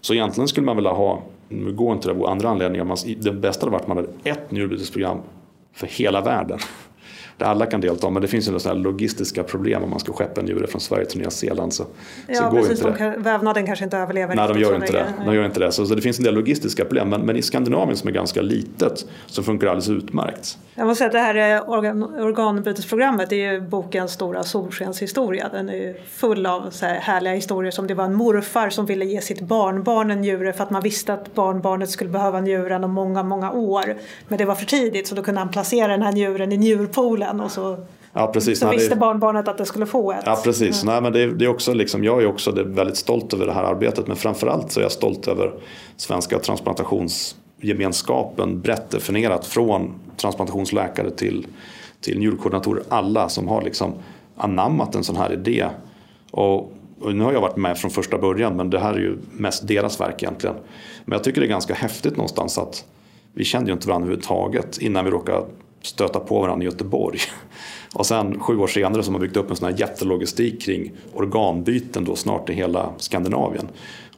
Så 0.00 0.14
egentligen 0.14 0.48
skulle 0.48 0.66
man 0.66 0.76
vilja 0.76 0.90
ha, 0.90 1.22
nu 1.50 1.72
går 1.72 1.92
inte 1.92 2.08
det 2.08 2.14
av 2.14 2.26
andra 2.26 2.48
anledningar, 2.48 2.96
det 3.22 3.32
bästa 3.32 3.66
hade 3.66 3.72
varit 3.72 3.82
att 3.82 3.88
man 3.88 3.96
hade 3.96 4.08
ett 4.24 4.50
njurbytesprogram 4.50 5.18
för 5.72 5.86
hela 5.86 6.20
världen 6.20 6.58
där 7.40 7.46
alla 7.46 7.66
kan 7.66 7.80
delta. 7.80 8.10
Men 8.10 8.22
det 8.22 8.28
finns 8.28 8.48
ju 8.48 8.52
några 8.52 8.72
logistiska 8.72 9.42
problem 9.42 9.84
om 9.84 9.90
man 9.90 10.00
ska 10.00 10.12
skeppa 10.12 10.40
en 10.40 10.46
njure 10.46 10.66
från 10.66 10.80
Sverige 10.80 11.06
till 11.06 11.18
Nya 11.18 11.30
Zeeland. 11.30 11.72
Så, 11.72 11.86
ja, 12.26 12.34
så 12.34 12.50
går 12.50 12.58
precis. 12.58 12.84
Inte 12.84 12.98
kan, 12.98 13.22
vävnaden 13.22 13.66
kanske 13.66 13.84
inte 13.84 13.98
överlever. 13.98 14.34
Nej, 14.34 14.48
de 14.48 14.60
gör 14.60 14.74
inte 14.74 14.92
det. 14.92 15.06
De 15.26 15.34
gör 15.34 15.44
inte 15.44 15.60
det. 15.60 15.72
Så, 15.72 15.86
så, 15.86 15.94
det 15.94 16.02
finns 16.02 16.18
en 16.18 16.24
del 16.24 16.34
logistiska 16.34 16.84
problem. 16.84 17.08
Men, 17.08 17.20
men, 17.20 17.36
i 17.36 17.42
Skandinavien 17.42 17.96
som 17.96 18.08
är 18.08 18.12
ganska 18.12 18.42
litet 18.42 19.06
så 19.26 19.42
funkar 19.42 19.66
det 19.66 19.70
alldeles 19.70 19.88
utmärkt. 19.88 20.58
Jag 20.74 20.86
måste 20.86 20.98
säga 20.98 21.06
att 21.06 21.34
det 21.34 21.40
här 21.40 21.70
organ, 21.70 22.02
organbytesprogrammet 22.02 23.32
är 23.32 23.52
ju 23.52 23.60
bokens 23.60 24.12
stora 24.12 24.42
solskenshistoria. 24.42 25.48
Den 25.52 25.68
är 25.68 25.74
ju 25.74 25.94
full 26.10 26.46
av 26.46 26.70
så 26.70 26.86
här 26.86 26.94
härliga 26.94 27.34
historier 27.34 27.70
som 27.70 27.86
det 27.86 27.94
var 27.94 28.04
en 28.04 28.14
morfar 28.14 28.70
som 28.70 28.86
ville 28.86 29.04
ge 29.04 29.20
sitt 29.20 29.40
barnbarn 29.40 30.10
en 30.10 30.20
njure 30.20 30.52
för 30.52 30.64
att 30.64 30.70
man 30.70 30.82
visste 30.82 31.12
att 31.12 31.34
barnbarnet 31.34 31.90
skulle 31.90 32.10
behöva 32.10 32.40
njuren 32.40 32.84
om 32.84 32.90
många, 32.90 33.22
många 33.22 33.52
år. 33.52 33.96
Men 34.28 34.38
det 34.38 34.44
var 34.44 34.54
för 34.54 34.66
tidigt 34.66 35.06
så 35.06 35.14
då 35.14 35.22
kunde 35.22 35.40
han 35.40 35.50
placera 35.50 35.88
den 35.92 36.02
här 36.02 36.12
njuren 36.12 36.52
i 36.52 36.56
njurpoolen 36.56 37.29
den 37.32 37.40
och 37.40 37.50
så, 37.50 37.76
ja, 38.12 38.26
precis. 38.26 38.58
så 38.58 38.66
Nej, 38.66 38.76
visste 38.76 38.94
det, 38.94 39.00
barnbarnet 39.00 39.48
att 39.48 39.58
det 39.58 39.66
skulle 39.66 39.86
få 39.86 40.12
ett. 40.12 40.22
Ja 40.26 40.40
precis, 40.44 40.82
ja. 40.84 40.92
Nej, 40.92 41.02
men 41.02 41.12
det, 41.12 41.34
det, 41.34 41.44
är 41.44 41.48
också 41.48 41.74
liksom, 41.74 42.04
jag 42.04 42.22
är 42.22 42.26
också 42.26 42.50
väldigt 42.50 42.96
stolt 42.96 43.34
över 43.34 43.46
det 43.46 43.52
här 43.52 43.64
arbetet 43.64 44.06
men 44.06 44.16
framförallt 44.16 44.72
så 44.72 44.80
är 44.80 44.84
jag 44.84 44.92
stolt 44.92 45.28
över 45.28 45.52
svenska 45.96 46.38
transplantationsgemenskapen 46.38 48.60
brett 48.60 48.90
definierat 48.90 49.46
från 49.46 49.94
transplantationsläkare 50.16 51.10
till, 51.10 51.46
till 52.00 52.18
njurkoordinatorer. 52.18 52.82
Alla 52.88 53.28
som 53.28 53.48
har 53.48 53.62
liksom 53.62 53.92
anammat 54.36 54.94
en 54.94 55.04
sån 55.04 55.16
här 55.16 55.32
idé. 55.32 55.66
Och, 56.30 56.72
och 57.00 57.14
nu 57.14 57.24
har 57.24 57.32
jag 57.32 57.40
varit 57.40 57.56
med 57.56 57.78
från 57.78 57.90
första 57.90 58.18
början 58.18 58.56
men 58.56 58.70
det 58.70 58.78
här 58.78 58.94
är 58.94 58.98
ju 58.98 59.18
mest 59.32 59.68
deras 59.68 60.00
verk 60.00 60.22
egentligen. 60.22 60.56
Men 61.04 61.16
jag 61.16 61.24
tycker 61.24 61.40
det 61.40 61.46
är 61.46 61.48
ganska 61.48 61.74
häftigt 61.74 62.16
någonstans 62.16 62.58
att 62.58 62.84
vi 63.32 63.44
kände 63.44 63.70
ju 63.70 63.72
inte 63.72 63.88
varandra 63.88 64.06
överhuvudtaget 64.06 64.78
innan 64.78 65.04
vi 65.04 65.10
råkade 65.10 65.46
stöta 65.82 66.20
på 66.20 66.40
varandra 66.40 66.62
i 66.62 66.66
Göteborg. 66.66 67.18
Och 67.94 68.06
sen 68.06 68.40
sju 68.40 68.58
år 68.58 68.66
senare 68.66 69.02
så 69.02 69.08
har 69.08 69.12
man 69.12 69.20
byggt 69.20 69.36
upp 69.36 69.50
en 69.50 69.56
sån 69.56 69.68
här 69.68 69.78
jättelogistik 69.78 70.62
kring 70.62 70.92
organbyten 71.14 72.04
då 72.04 72.16
snart 72.16 72.50
i 72.50 72.52
hela 72.52 72.90
Skandinavien. 72.98 73.68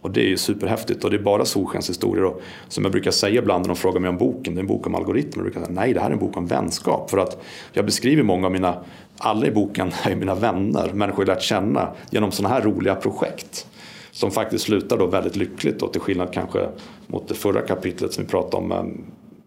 Och 0.03 0.11
det 0.11 0.21
är 0.21 0.29
ju 0.29 0.37
superhäftigt 0.37 1.05
och 1.05 1.11
det 1.11 1.17
är 1.17 1.23
bara 1.23 1.45
solskenshistorier. 1.45 2.25
Och 2.25 2.43
som 2.69 2.85
jag 2.85 2.93
brukar 2.93 3.11
säga 3.11 3.39
ibland 3.39 3.63
när 3.63 3.69
de 3.69 3.77
frågar 3.77 4.01
mig 4.01 4.11
om 4.11 4.19
boken, 4.19 4.55
det 4.55 4.59
är 4.59 4.63
en 4.63 4.67
bok 4.67 4.87
om 4.87 4.95
algoritmer. 4.95 5.37
Jag 5.37 5.45
brukar 5.45 5.61
säga 5.61 5.73
nej, 5.81 5.93
det 5.93 6.01
här 6.01 6.09
är 6.09 6.13
en 6.13 6.19
bok 6.19 6.37
om 6.37 6.47
vänskap. 6.47 7.11
För 7.11 7.19
att 7.19 7.43
jag 7.73 7.85
beskriver 7.85 8.23
många 8.23 8.47
av 8.47 8.53
mina, 8.53 8.85
alla 9.19 9.47
i 9.47 9.51
boken 9.51 9.93
är 10.05 10.15
mina 10.15 10.35
vänner, 10.35 10.93
människor 10.93 11.29
jag 11.29 11.35
lärt 11.35 11.43
känna 11.43 11.89
genom 12.11 12.33
sådana 12.33 12.55
här 12.55 12.63
roliga 12.63 12.95
projekt. 12.95 13.67
Som 14.11 14.31
faktiskt 14.31 14.65
slutar 14.65 14.99
då 14.99 15.07
väldigt 15.07 15.37
lyckligt 15.37 15.81
då, 15.81 15.89
till 15.89 16.01
skillnad 16.01 16.33
kanske 16.33 16.69
mot 17.07 17.29
det 17.29 17.35
förra 17.35 17.61
kapitlet 17.61 18.13
som 18.13 18.25
vi 18.25 18.31
pratade 18.31 18.57
om 18.57 18.73
ehm, 18.73 19.05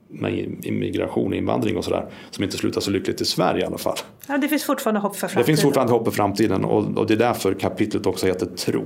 med 0.08 0.66
immigration 0.66 1.28
och 1.28 1.36
invandring 1.36 1.78
och 1.78 1.84
sådär 1.84 2.06
som 2.32 2.44
inte 2.44 2.58
slutar 2.58 2.82
så 2.82 2.92
lyckligt 2.92 3.22
i 3.22 3.26
Sverige 3.26 3.62
i 3.62 3.66
alla 3.66 3.78
fall. 3.78 3.98
Ja, 4.28 4.38
det 4.38 4.48
finns 4.48 4.64
fortfarande 4.64 5.00
hopp 5.00 5.16
för 5.16 5.20
framtiden. 5.20 5.42
Det 5.42 5.46
finns 5.46 5.62
fortfarande 5.62 5.94
hopp 5.94 6.06
för 6.06 6.12
framtiden 6.12 6.66
och, 6.66 6.98
och 6.98 7.08
det 7.08 7.14
är 7.14 7.18
därför 7.18 7.54
kapitlet 7.54 8.06
också 8.06 8.28
heter 8.28 8.46
Tro. 8.46 8.86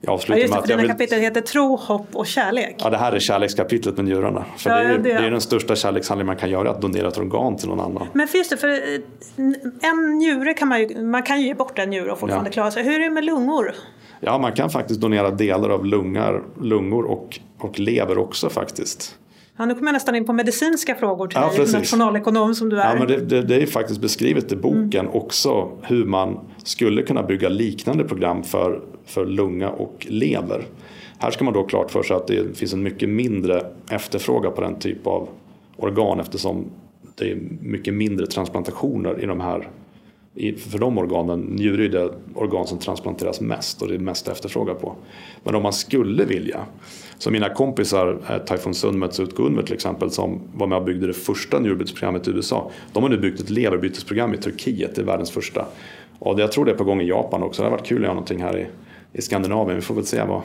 Jag 0.00 0.12
avslutar 0.12 0.38
ja, 0.38 0.42
just 0.42 0.52
det, 0.52 0.56
med 0.56 0.62
att 0.62 0.70
jag 0.70 0.76
vill... 0.76 0.88
kapitlet 0.88 1.20
heter 1.20 1.40
Tro, 1.40 1.76
hopp 1.76 2.06
och 2.12 2.26
kärlek. 2.26 2.74
Ja, 2.78 2.90
det 2.90 2.96
här 2.96 3.12
är 3.12 3.18
kärlekskapitlet 3.18 3.96
med 3.96 4.04
njurarna. 4.04 4.44
För 4.56 4.70
ja, 4.70 4.76
det, 4.76 4.82
är, 4.82 4.98
det... 4.98 5.02
det 5.02 5.26
är 5.26 5.30
den 5.30 5.40
största 5.40 5.76
kärlekshandling 5.76 6.26
man 6.26 6.36
kan 6.36 6.50
göra, 6.50 6.70
att 6.70 6.80
donera 6.80 7.08
ett 7.08 7.18
organ 7.18 7.56
till 7.56 7.68
någon 7.68 7.80
annan. 7.80 8.06
Men 8.12 8.28
just 8.34 8.50
det, 8.50 8.56
för 8.56 8.68
eh, 8.68 9.00
en 9.90 10.18
njure 10.18 10.54
kan 10.54 10.68
man 10.68 10.80
ju, 10.80 11.02
man 11.02 11.22
kan 11.22 11.40
ju 11.40 11.46
ge 11.46 11.54
bort 11.54 11.78
en 11.78 11.90
njure 11.90 12.12
och 12.12 12.18
fortfarande 12.18 12.48
ja. 12.48 12.52
klara 12.52 12.70
sig. 12.70 12.82
Hur 12.82 12.94
är 12.94 13.04
det 13.04 13.10
med 13.10 13.24
lungor? 13.24 13.74
Ja, 14.20 14.38
man 14.38 14.52
kan 14.52 14.70
faktiskt 14.70 15.00
donera 15.00 15.30
delar 15.30 15.70
av 15.70 15.86
lungar, 15.86 16.42
lungor 16.62 17.04
och, 17.04 17.40
och 17.58 17.78
lever 17.78 18.18
också 18.18 18.50
faktiskt. 18.50 19.18
Ja, 19.56 19.66
nu 19.66 19.74
kommer 19.74 19.88
jag 19.88 19.92
nästan 19.92 20.14
in 20.14 20.24
på 20.24 20.32
medicinska 20.32 20.94
frågor 20.94 21.26
till 21.26 21.38
ja, 21.40 21.64
dig, 21.64 21.72
nationalekonom 21.72 22.54
som 22.54 22.68
du 22.68 22.80
är. 22.80 22.92
Ja, 22.92 22.98
men 22.98 23.08
det, 23.08 23.20
det, 23.20 23.42
det 23.42 23.62
är 23.62 23.66
faktiskt 23.66 24.00
beskrivet 24.00 24.52
i 24.52 24.56
boken 24.56 25.06
mm. 25.06 25.12
också 25.12 25.70
hur 25.82 26.04
man 26.04 26.38
skulle 26.64 27.02
kunna 27.02 27.22
bygga 27.22 27.48
liknande 27.48 28.04
program 28.04 28.42
för, 28.42 28.80
för 29.04 29.26
lunga 29.26 29.70
och 29.70 30.06
lever. 30.10 30.62
Här 31.18 31.30
ska 31.30 31.44
man 31.44 31.54
då 31.54 31.62
klart 31.62 31.90
för 31.90 32.02
sig 32.02 32.16
att 32.16 32.26
det 32.26 32.58
finns 32.58 32.72
en 32.72 32.82
mycket 32.82 33.08
mindre 33.08 33.62
efterfrågan 33.90 34.52
på 34.52 34.60
den 34.60 34.78
typ 34.78 35.06
av 35.06 35.28
organ 35.76 36.20
eftersom 36.20 36.64
det 37.14 37.30
är 37.30 37.38
mycket 37.60 37.94
mindre 37.94 38.26
transplantationer 38.26 39.22
i 39.22 39.26
de 39.26 39.40
här 39.40 39.68
för 40.58 40.78
de 40.78 40.98
organen, 40.98 41.40
njure 41.40 41.84
är 41.84 41.88
det 41.88 42.10
organ 42.34 42.66
som 42.66 42.78
transplanteras 42.78 43.40
mest 43.40 43.82
och 43.82 43.88
det 43.88 43.94
är 43.94 43.98
mest 43.98 44.28
efterfrågan 44.28 44.76
på. 44.76 44.96
Men 45.44 45.54
om 45.54 45.62
man 45.62 45.72
skulle 45.72 46.24
vilja, 46.24 46.60
som 47.18 47.32
mina 47.32 47.48
kompisar 47.48 48.18
eh, 48.30 48.38
Taifun 48.38 48.74
Sunmet 48.74 49.18
och 49.18 49.22
Utgunmer 49.22 49.62
till 49.62 49.74
exempel 49.74 50.10
som 50.10 50.40
var 50.54 50.66
med 50.66 50.78
och 50.78 50.84
byggde 50.84 51.06
det 51.06 51.12
första 51.12 51.58
njurbytesprogrammet 51.58 52.28
i 52.28 52.30
USA. 52.30 52.70
De 52.92 53.02
har 53.02 53.10
nu 53.10 53.18
byggt 53.18 53.40
ett 53.40 53.50
leverbytesprogram 53.50 54.34
i 54.34 54.36
Turkiet, 54.36 54.94
det 54.94 55.00
är 55.00 55.06
världens 55.06 55.30
första. 55.30 55.66
Och 56.18 56.40
jag 56.40 56.52
tror 56.52 56.64
det 56.64 56.70
är 56.70 56.76
på 56.76 56.84
gång 56.84 57.00
i 57.00 57.08
Japan 57.08 57.42
också, 57.42 57.62
det 57.62 57.68
har 57.68 57.76
varit 57.76 57.86
kul 57.86 57.98
att 57.98 58.02
göra 58.02 58.14
någonting 58.14 58.42
här 58.42 58.58
i, 58.58 58.66
i 59.12 59.22
Skandinavien. 59.22 59.76
Vi 59.76 59.82
får 59.82 59.94
väl 59.94 60.06
se 60.06 60.22
vad, 60.24 60.42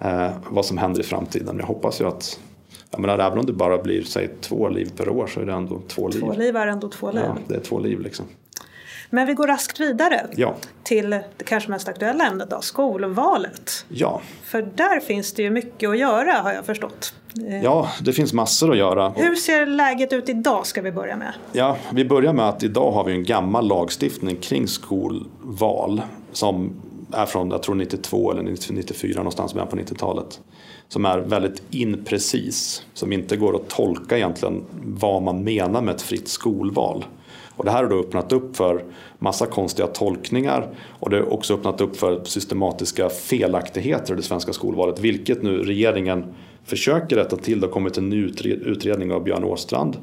eh, 0.00 0.30
vad 0.48 0.64
som 0.64 0.78
händer 0.78 1.00
i 1.00 1.04
framtiden. 1.04 1.56
Jag 1.58 1.66
hoppas 1.66 2.00
ju 2.00 2.04
att 2.04 2.40
jag 2.90 3.00
menar, 3.00 3.18
även 3.18 3.38
om 3.38 3.46
det 3.46 3.52
bara 3.52 3.78
blir 3.78 4.02
säg, 4.02 4.28
två 4.40 4.68
liv 4.68 4.90
per 4.96 5.08
år 5.08 5.26
så 5.26 5.40
är 5.40 5.46
det 5.46 5.52
ändå 5.52 5.80
två 5.88 6.08
liv. 6.08 6.20
Två 6.20 6.32
liv 6.32 6.56
är 6.56 6.66
ändå 6.66 6.88
två 6.88 7.10
liv. 7.10 7.22
Ja, 7.26 7.36
det 7.48 7.54
är 7.54 7.60
två 7.60 7.78
liv 7.78 8.00
liksom. 8.00 8.26
Men 9.10 9.26
vi 9.26 9.34
går 9.34 9.46
raskt 9.46 9.80
vidare 9.80 10.26
ja. 10.36 10.54
till 10.82 11.10
det 11.10 11.44
kanske 11.44 11.70
mest 11.70 11.88
aktuella 11.88 12.26
ämnet 12.26 12.50
då, 12.50 12.60
skolvalet. 12.60 13.86
Ja. 13.88 14.20
För 14.42 14.62
där 14.62 15.00
finns 15.00 15.32
det 15.32 15.42
ju 15.42 15.50
mycket 15.50 15.90
att 15.90 15.98
göra 15.98 16.32
har 16.32 16.52
jag 16.52 16.66
förstått. 16.66 17.14
Ja, 17.62 17.88
det 18.00 18.12
finns 18.12 18.32
massor 18.32 18.72
att 18.72 18.78
göra. 18.78 19.08
Hur 19.16 19.34
ser 19.34 19.66
läget 19.66 20.12
ut 20.12 20.28
idag 20.28 20.66
ska 20.66 20.82
vi 20.82 20.92
börja 20.92 21.16
med? 21.16 21.32
Ja, 21.52 21.76
vi 21.92 22.04
börjar 22.04 22.32
med 22.32 22.48
att 22.48 22.62
idag 22.62 22.92
har 22.92 23.04
vi 23.04 23.12
en 23.12 23.24
gammal 23.24 23.68
lagstiftning 23.68 24.36
kring 24.36 24.68
skolval 24.68 26.02
som 26.32 26.72
är 27.12 27.26
från, 27.26 27.50
jag 27.50 27.62
tror 27.62 27.74
92 27.74 28.32
eller 28.32 28.42
94 28.72 29.18
någonstans 29.18 29.54
början 29.54 29.68
på 29.68 29.76
90-talet. 29.76 30.40
Som 30.88 31.04
är 31.04 31.18
väldigt 31.18 31.62
imprecis, 31.70 32.82
som 32.94 33.12
inte 33.12 33.36
går 33.36 33.56
att 33.56 33.68
tolka 33.68 34.16
egentligen 34.16 34.64
vad 34.84 35.22
man 35.22 35.44
menar 35.44 35.82
med 35.82 35.94
ett 35.94 36.02
fritt 36.02 36.28
skolval. 36.28 37.04
Och 37.56 37.64
det 37.64 37.70
här 37.70 37.82
har 37.82 37.90
då 37.90 38.00
öppnat 38.00 38.32
upp 38.32 38.56
för 38.56 38.84
massa 39.18 39.46
konstiga 39.46 39.86
tolkningar 39.86 40.68
och 41.00 41.10
det 41.10 41.16
har 41.16 41.32
också 41.32 41.54
öppnat 41.54 41.80
upp 41.80 41.96
för 41.96 42.24
systematiska 42.24 43.08
felaktigheter 43.08 44.12
i 44.12 44.16
det 44.16 44.22
svenska 44.22 44.52
skolvalet 44.52 45.00
vilket 45.00 45.42
nu 45.42 45.58
regeringen 45.58 46.24
försöker 46.64 47.16
rätta 47.16 47.36
till. 47.36 47.60
Det 47.60 47.66
har 47.66 47.72
kommit 47.72 47.98
en 47.98 48.08
ny 48.08 48.32
utredning 48.44 49.12
av 49.12 49.24
Björn 49.24 49.44
Åstrand 49.44 49.96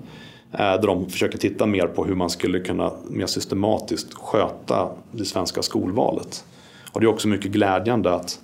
eh, 0.52 0.58
där 0.58 0.88
de 0.88 1.10
försöker 1.10 1.38
titta 1.38 1.66
mer 1.66 1.88
på 1.88 2.06
hur 2.06 2.16
man 2.16 2.30
skulle 2.30 2.60
kunna 2.60 2.92
mer 3.10 3.26
systematiskt 3.26 4.14
sköta 4.14 4.90
det 5.12 5.26
svenska 5.26 5.62
skolvalet. 5.62 6.46
Och 6.92 7.00
det 7.00 7.06
är 7.06 7.10
också 7.10 7.28
mycket 7.28 7.52
glädjande 7.52 8.14
att 8.14 8.40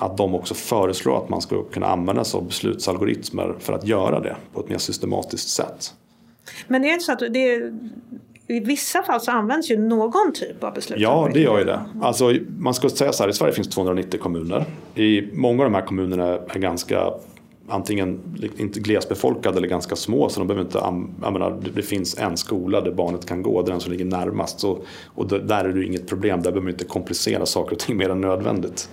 att 0.00 0.16
de 0.16 0.34
också 0.34 0.54
föreslår 0.54 1.22
att 1.22 1.28
man 1.28 1.42
ska 1.42 1.62
kunna 1.62 1.86
använda 1.86 2.24
sig 2.24 2.38
av 2.38 2.46
beslutsalgoritmer 2.46 3.54
för 3.58 3.72
att 3.72 3.86
göra 3.86 4.20
det 4.20 4.36
på 4.52 4.60
ett 4.60 4.68
mer 4.68 4.78
systematiskt 4.78 5.48
sätt. 5.48 5.94
Men 6.68 6.84
är 6.84 6.94
det 6.94 7.00
så 7.00 7.12
att 7.12 7.18
det 7.18 7.72
i 8.50 8.60
vissa 8.60 9.02
fall 9.02 9.20
så 9.20 9.30
används 9.30 9.70
ju 9.70 9.78
någon 9.78 10.32
typ 10.34 10.64
av 10.64 10.74
beslut. 10.74 11.00
Ja, 11.00 11.30
det 11.32 11.40
gör 11.40 11.58
ju 11.58 11.64
det. 11.64 11.80
Alltså, 12.02 12.34
man 12.58 12.74
ska 12.74 12.88
säga 12.88 13.12
så 13.12 13.22
här, 13.22 13.30
i 13.30 13.32
Sverige 13.32 13.52
finns 13.52 13.68
290 13.68 14.20
kommuner. 14.20 14.64
I 14.94 15.28
många 15.32 15.64
av 15.64 15.70
de 15.70 15.74
här 15.74 15.86
kommunerna 15.86 16.26
är 16.26 16.58
ganska 16.58 17.12
antingen 17.68 18.20
inte 18.56 18.80
glesbefolkade 18.80 19.58
eller 19.58 19.68
ganska 19.68 19.96
små 19.96 20.28
så 20.28 20.40
de 20.40 20.46
behöver 20.46 20.64
inte 20.64 20.80
använda, 20.80 21.50
det 21.74 21.82
finns 21.82 22.18
en 22.18 22.36
skola 22.36 22.80
där 22.80 22.92
barnet 22.92 23.26
kan 23.26 23.42
gå, 23.42 23.62
det 23.62 23.68
är 23.68 23.70
den 23.70 23.80
som 23.80 23.92
ligger 23.92 24.04
närmast. 24.04 24.60
Så, 24.60 24.78
och 25.06 25.26
där 25.26 25.64
är 25.64 25.72
det 25.72 25.84
inget 25.84 26.08
problem, 26.08 26.36
där 26.36 26.50
behöver 26.50 26.60
man 26.60 26.70
inte 26.70 26.84
komplicera 26.84 27.46
saker 27.46 27.72
och 27.72 27.78
ting 27.78 27.96
mer 27.96 28.10
än 28.10 28.20
nödvändigt. 28.20 28.88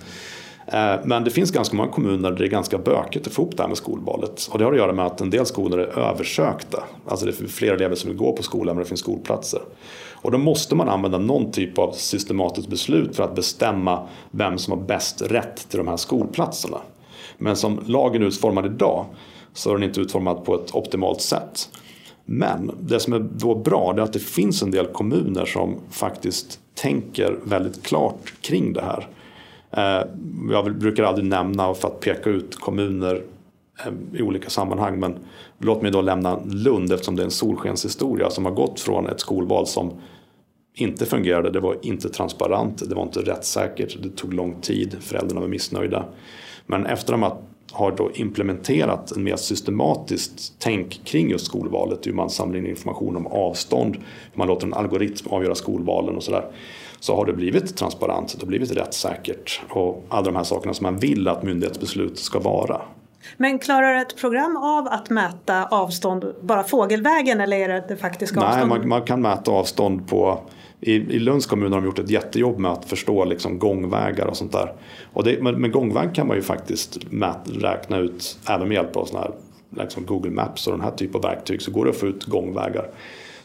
Eh, 0.72 0.94
men 1.04 1.24
det 1.24 1.30
finns 1.30 1.50
ganska 1.50 1.76
många 1.76 1.90
kommuner 1.90 2.30
där 2.30 2.38
det 2.38 2.44
är 2.44 2.48
ganska 2.48 2.78
bökigt 2.78 3.26
att 3.26 3.32
få 3.32 3.42
ihop 3.42 3.56
det 3.56 3.62
här 3.62 3.68
med 3.68 3.76
skolvalet. 3.76 4.48
Och 4.52 4.58
det 4.58 4.64
har 4.64 4.72
att 4.72 4.78
göra 4.78 4.92
med 4.92 5.06
att 5.06 5.20
en 5.20 5.30
del 5.30 5.46
skolor 5.46 5.80
är 5.80 5.98
översökta. 5.98 6.84
Alltså 7.06 7.26
det 7.26 7.40
är 7.40 7.46
fler 7.46 7.72
elever 7.72 7.94
som 7.94 8.10
vill 8.10 8.18
gå 8.18 8.32
på 8.32 8.42
skolan 8.42 8.76
men 8.76 8.82
det 8.82 8.88
finns 8.88 9.00
skolplatser. 9.00 9.60
Och 10.12 10.30
då 10.30 10.38
måste 10.38 10.74
man 10.74 10.88
använda 10.88 11.18
någon 11.18 11.50
typ 11.50 11.78
av 11.78 11.92
systematiskt 11.92 12.68
beslut 12.68 13.16
för 13.16 13.22
att 13.22 13.34
bestämma 13.34 14.08
vem 14.30 14.58
som 14.58 14.78
har 14.78 14.86
bäst 14.86 15.22
rätt 15.22 15.68
till 15.68 15.78
de 15.78 15.88
här 15.88 15.96
skolplatserna. 15.96 16.78
Men 17.38 17.56
som 17.56 17.80
lagen 17.86 18.22
är 18.22 18.26
utformad 18.26 18.66
idag 18.66 19.06
så 19.52 19.70
är 19.70 19.74
den 19.74 19.82
inte 19.82 20.00
utformad 20.00 20.44
på 20.44 20.54
ett 20.54 20.74
optimalt 20.74 21.20
sätt. 21.20 21.68
Men 22.24 22.70
det 22.80 23.00
som 23.00 23.12
är 23.12 23.18
då 23.18 23.54
bra 23.54 23.94
är 23.96 24.00
att 24.00 24.12
det 24.12 24.18
finns 24.18 24.62
en 24.62 24.70
del 24.70 24.86
kommuner 24.86 25.44
som 25.44 25.76
faktiskt 25.90 26.60
tänker 26.74 27.38
väldigt 27.44 27.82
klart 27.82 28.32
kring 28.40 28.72
det 28.72 28.82
här. 28.82 29.08
Eh, 29.70 30.02
jag 30.50 30.78
brukar 30.78 31.02
aldrig 31.02 31.26
nämna 31.26 31.74
för 31.74 31.88
att 31.88 32.00
peka 32.00 32.30
ut 32.30 32.56
kommuner 32.56 33.22
eh, 33.84 34.18
i 34.18 34.22
olika 34.22 34.50
sammanhang 34.50 35.00
men 35.00 35.18
låt 35.58 35.82
mig 35.82 35.90
då 35.90 36.00
lämna 36.00 36.40
Lund 36.44 36.92
eftersom 36.92 37.16
det 37.16 37.22
är 37.22 37.24
en 37.24 37.30
solskenshistoria 37.30 38.30
som 38.30 38.44
har 38.44 38.52
gått 38.52 38.80
från 38.80 39.06
ett 39.06 39.20
skolval 39.20 39.66
som 39.66 39.92
inte 40.74 41.06
fungerade, 41.06 41.50
det 41.50 41.60
var 41.60 41.76
inte 41.82 42.08
transparent, 42.08 42.88
det 42.88 42.94
var 42.94 43.02
inte 43.02 43.20
rättssäkert, 43.20 44.02
det 44.02 44.16
tog 44.16 44.34
lång 44.34 44.60
tid, 44.60 44.96
föräldrarna 45.00 45.40
var 45.40 45.48
missnöjda. 45.48 46.04
Men 46.66 46.86
efter 46.86 47.12
att 47.12 47.20
man 47.20 47.32
har 47.72 47.92
då 47.92 48.10
implementerat 48.14 49.10
en 49.16 49.22
mer 49.22 49.36
systematiskt 49.36 50.54
tänk 50.58 51.04
kring 51.04 51.30
just 51.30 51.46
skolvalet, 51.46 52.06
hur 52.06 52.12
man 52.12 52.30
samlar 52.30 52.58
in 52.58 52.66
information 52.66 53.16
om 53.16 53.26
avstånd, 53.26 53.96
hur 53.96 54.38
man 54.38 54.48
låter 54.48 54.66
en 54.66 54.74
algoritm 54.74 55.26
avgöra 55.30 55.54
skolvalen 55.54 56.16
och 56.16 56.22
sådär 56.22 56.50
så 57.00 57.16
har 57.16 57.26
det 57.26 57.32
blivit 57.32 57.76
transparent, 57.76 58.34
det 58.38 58.42
har 58.42 58.48
blivit 58.48 58.70
rättssäkert 58.70 59.60
och 59.70 60.04
alla 60.08 60.22
de 60.22 60.36
här 60.36 60.44
sakerna 60.44 60.74
som 60.74 60.84
man 60.84 60.98
vill 60.98 61.28
att 61.28 61.42
myndighetsbeslut 61.42 62.18
ska 62.18 62.38
vara. 62.38 62.80
Men 63.36 63.58
klarar 63.58 63.94
ett 63.94 64.16
program 64.16 64.56
av 64.56 64.88
att 64.88 65.10
mäta 65.10 65.64
avstånd 65.64 66.34
bara 66.40 66.64
fågelvägen 66.64 67.40
eller 67.40 67.56
är 67.56 67.68
det 67.68 67.84
det 67.88 67.96
faktiska 67.96 68.40
avståndet? 68.40 68.68
Nej, 68.68 68.78
man, 68.78 68.88
man, 68.88 69.02
kan 69.02 69.22
mäta 69.22 69.50
avstånd 69.50 70.08
på 70.08 70.40
i, 70.80 70.92
I 70.92 71.18
Lunds 71.18 71.46
kommun 71.46 71.72
har 71.72 71.80
de 71.80 71.86
gjort 71.86 71.98
ett 71.98 72.10
jättejobb 72.10 72.58
med 72.58 72.70
att 72.70 72.84
förstå 72.84 73.24
liksom 73.24 73.58
gångvägar 73.58 74.26
och 74.26 74.36
sånt 74.36 74.52
där. 74.52 74.72
Och 75.12 75.24
det, 75.24 75.42
med, 75.42 75.54
med 75.54 75.72
gångväg 75.72 76.14
kan 76.14 76.26
man 76.26 76.36
ju 76.36 76.42
faktiskt 76.42 76.98
mät, 77.10 77.38
räkna 77.44 77.98
ut, 77.98 78.38
även 78.48 78.68
med 78.68 78.74
hjälp 78.74 78.96
av 78.96 79.04
såna 79.04 79.20
här, 79.20 79.30
liksom 79.70 80.06
Google 80.06 80.30
Maps 80.30 80.66
och 80.66 80.72
den 80.72 80.80
här 80.80 80.90
typen 80.90 81.16
av 81.16 81.22
verktyg, 81.22 81.62
så 81.62 81.70
går 81.70 81.84
det 81.84 81.90
att 81.90 81.96
få 81.96 82.06
ut 82.06 82.24
gångvägar. 82.24 82.90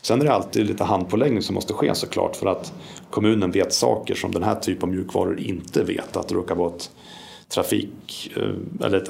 Sen 0.05 0.21
är 0.21 0.25
det 0.25 0.33
alltid 0.33 0.65
lite 0.65 0.83
handpåläggning 0.83 1.41
som 1.41 1.55
måste 1.55 1.73
ske 1.73 1.95
såklart 1.95 2.35
för 2.35 2.47
att 2.47 2.73
kommunen 3.09 3.51
vet 3.51 3.73
saker 3.73 4.15
som 4.15 4.31
den 4.31 4.43
här 4.43 4.55
typen 4.55 4.89
av 4.89 4.95
mjukvaror 4.95 5.39
inte 5.39 5.83
vet. 5.83 6.17
Att 6.17 6.27
det 6.27 6.35
råkar 6.35 6.55
vara 6.55 6.75
ett 6.75 6.91
trafik 7.49 8.31
eh, 8.37 8.85
eller 8.85 8.97
ett 8.97 9.09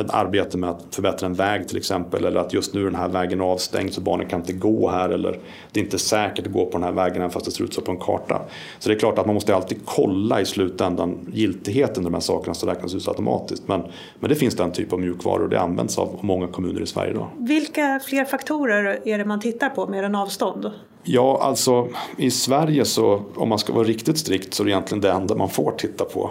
ett 0.00 0.10
arbete 0.10 0.58
med 0.58 0.70
att 0.70 0.94
förbättra 0.94 1.26
en 1.26 1.34
väg 1.34 1.68
till 1.68 1.76
exempel 1.76 2.24
eller 2.24 2.40
att 2.40 2.52
just 2.52 2.74
nu 2.74 2.80
är 2.80 2.84
den 2.84 2.94
här 2.94 3.08
vägen 3.08 3.40
avstängd 3.40 3.92
så 3.92 4.00
barnen 4.00 4.28
kan 4.28 4.40
inte 4.40 4.52
gå 4.52 4.90
här 4.90 5.08
eller 5.08 5.38
det 5.72 5.80
är 5.80 5.84
inte 5.84 5.98
säkert 5.98 6.46
att 6.46 6.52
gå 6.52 6.66
på 6.66 6.72
den 6.72 6.82
här 6.82 6.92
vägen 6.92 7.16
även 7.16 7.30
fast 7.30 7.46
det 7.46 7.52
ser 7.52 7.64
ut 7.64 7.74
så 7.74 7.80
på 7.80 7.90
en 7.90 7.98
karta. 7.98 8.42
Så 8.78 8.88
det 8.88 8.94
är 8.94 8.98
klart 8.98 9.18
att 9.18 9.26
man 9.26 9.34
måste 9.34 9.56
alltid 9.56 9.78
kolla 9.84 10.40
i 10.40 10.46
slutändan 10.46 11.18
giltigheten 11.32 12.06
av 12.06 12.10
de 12.10 12.14
här 12.14 12.20
sakerna 12.20 12.54
som 12.54 12.68
räknas 12.68 12.94
ut 12.94 13.08
automatiskt. 13.08 13.68
Men, 13.68 13.82
men 14.20 14.28
det 14.28 14.34
finns 14.34 14.56
den 14.56 14.72
typ 14.72 14.92
av 14.92 15.00
mjukvaror 15.00 15.42
och 15.42 15.48
det 15.48 15.60
används 15.60 15.98
av 15.98 16.18
många 16.20 16.46
kommuner 16.46 16.80
i 16.80 16.86
Sverige 16.86 17.10
idag. 17.10 17.28
Vilka 17.38 18.00
fler 18.04 18.24
faktorer 18.24 19.00
är 19.04 19.18
det 19.18 19.24
man 19.24 19.40
tittar 19.40 19.68
på 19.68 19.86
mer 19.86 20.02
än 20.02 20.14
avstånd? 20.14 20.70
Ja, 21.04 21.38
alltså 21.42 21.88
i 22.16 22.30
Sverige 22.30 22.84
så 22.84 23.22
om 23.34 23.48
man 23.48 23.58
ska 23.58 23.72
vara 23.72 23.84
riktigt 23.84 24.18
strikt 24.18 24.54
så 24.54 24.62
är 24.62 24.64
det 24.64 24.70
egentligen 24.70 25.00
det 25.00 25.10
enda 25.10 25.34
man 25.34 25.48
får 25.48 25.72
titta 25.72 26.04
på. 26.04 26.30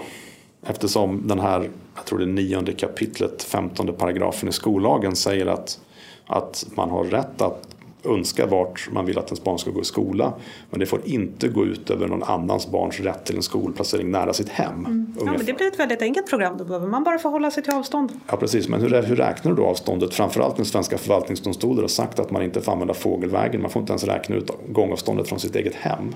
Eftersom 0.64 1.28
den 1.28 1.40
här, 1.40 1.70
jag 1.96 2.06
tror 2.06 2.20
det 2.20 2.26
är 2.26 2.28
nionde 2.28 2.74
kapitlet, 2.74 3.44
femtonde 3.44 3.94
paragrafen 3.94 4.50
i 4.50 4.52
skollagen 4.52 5.16
säger 5.16 5.46
att, 5.46 5.80
att 6.26 6.66
man 6.76 6.90
har 6.90 7.04
rätt 7.04 7.42
att 7.42 7.68
önska 8.06 8.46
vart 8.46 8.90
man 8.92 9.06
vill 9.06 9.18
att 9.18 9.28
ens 9.28 9.44
barn 9.44 9.60
ska 9.60 9.72
gå 9.72 9.82
i 9.82 9.86
skola. 9.86 10.34
Men 10.70 10.80
det 10.80 10.86
får 10.86 11.00
inte 11.06 11.48
gå 11.48 11.66
ut 11.66 11.90
över 11.90 12.08
någon 12.08 12.24
annans 12.24 12.72
barns 12.72 13.00
rätt 13.00 13.26
till 13.26 13.36
en 13.36 13.44
skolplacering 13.44 14.12
nära 14.12 14.34
sitt 14.34 14.50
hem. 14.50 14.86
Mm. 14.86 15.16
Ja, 15.20 15.26
men 15.26 15.46
det 15.46 15.54
blir 15.54 15.68
ett 15.68 15.80
väldigt 15.80 16.02
enkelt 16.02 16.30
program, 16.30 16.58
då 16.58 16.64
behöver 16.64 16.88
man 16.88 17.04
bara 17.04 17.20
förhålla 17.20 17.52
sig 17.52 17.64
till 17.64 17.74
avstånd. 17.74 18.12
Ja 18.28 18.38
precis, 18.38 18.68
men 18.68 18.82
hur, 18.82 19.04
hur 19.04 19.16
räknar 19.16 19.52
du 19.52 19.58
då 19.58 19.66
avståndet? 19.66 20.14
Framförallt 20.14 20.58
när 20.58 20.66
svenska 20.66 20.98
förvaltningsdomstolar 20.98 21.82
har 21.82 21.88
sagt 21.88 22.20
att 22.20 22.32
man 22.32 22.44
inte 22.44 22.62
får 22.62 22.72
använda 22.72 22.94
fågelvägen. 22.94 23.62
Man 23.62 23.72
får 23.72 23.80
inte 23.80 23.92
ens 23.92 24.04
räkna 24.04 24.36
ut 24.36 24.52
gångavståndet 24.70 25.28
från 25.28 25.40
sitt 25.40 25.56
eget 25.56 25.76
hem. 25.76 26.16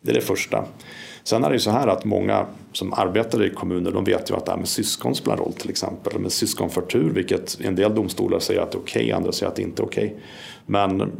Det 0.00 0.10
är 0.10 0.14
det 0.14 0.20
första. 0.20 0.64
Sen 1.24 1.44
är 1.44 1.48
det 1.48 1.54
ju 1.54 1.60
så 1.60 1.70
här 1.70 1.86
att 1.86 2.04
många 2.04 2.46
som 2.72 2.92
arbetar 2.92 3.44
i 3.44 3.50
kommuner 3.50 3.92
de 3.92 4.04
vet 4.04 4.30
ju 4.30 4.34
att 4.34 4.46
det 4.46 4.50
här 4.50 4.58
med 4.58 4.68
syskon 4.68 5.14
spelar 5.14 5.36
roll 5.36 5.52
till 5.52 5.70
exempel. 5.70 6.18
Med 6.18 6.32
syskonförtur 6.32 7.10
vilket 7.10 7.60
en 7.60 7.74
del 7.74 7.94
domstolar 7.94 8.38
säger 8.38 8.60
att 8.60 8.72
det 8.72 8.78
är 8.78 8.80
okej, 8.80 9.02
okay, 9.02 9.12
andra 9.12 9.32
säger 9.32 9.50
att 9.50 9.56
det 9.56 9.62
inte 9.62 9.82
är 9.82 9.86
okej. 9.86 10.06
Okay. 10.06 10.18
Men, 10.66 11.12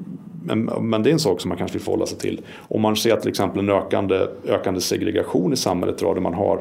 men, 0.45 0.65
men, 0.65 1.03
det 1.03 1.11
är 1.11 1.13
en 1.13 1.19
sak 1.19 1.41
som 1.41 1.49
man 1.49 1.59
kanske 1.59 1.79
vill 1.79 1.85
förhålla 1.85 2.07
sig 2.07 2.19
till. 2.19 2.41
Om 2.59 2.81
man 2.81 2.97
ser 2.97 3.17
till 3.17 3.31
exempel 3.31 3.59
en 3.59 3.71
ökande, 3.71 4.27
ökande 4.47 4.81
segregation 4.81 5.53
i 5.53 5.57
samhället 5.57 5.99
där 5.99 6.21
man 6.21 6.35
har 6.35 6.61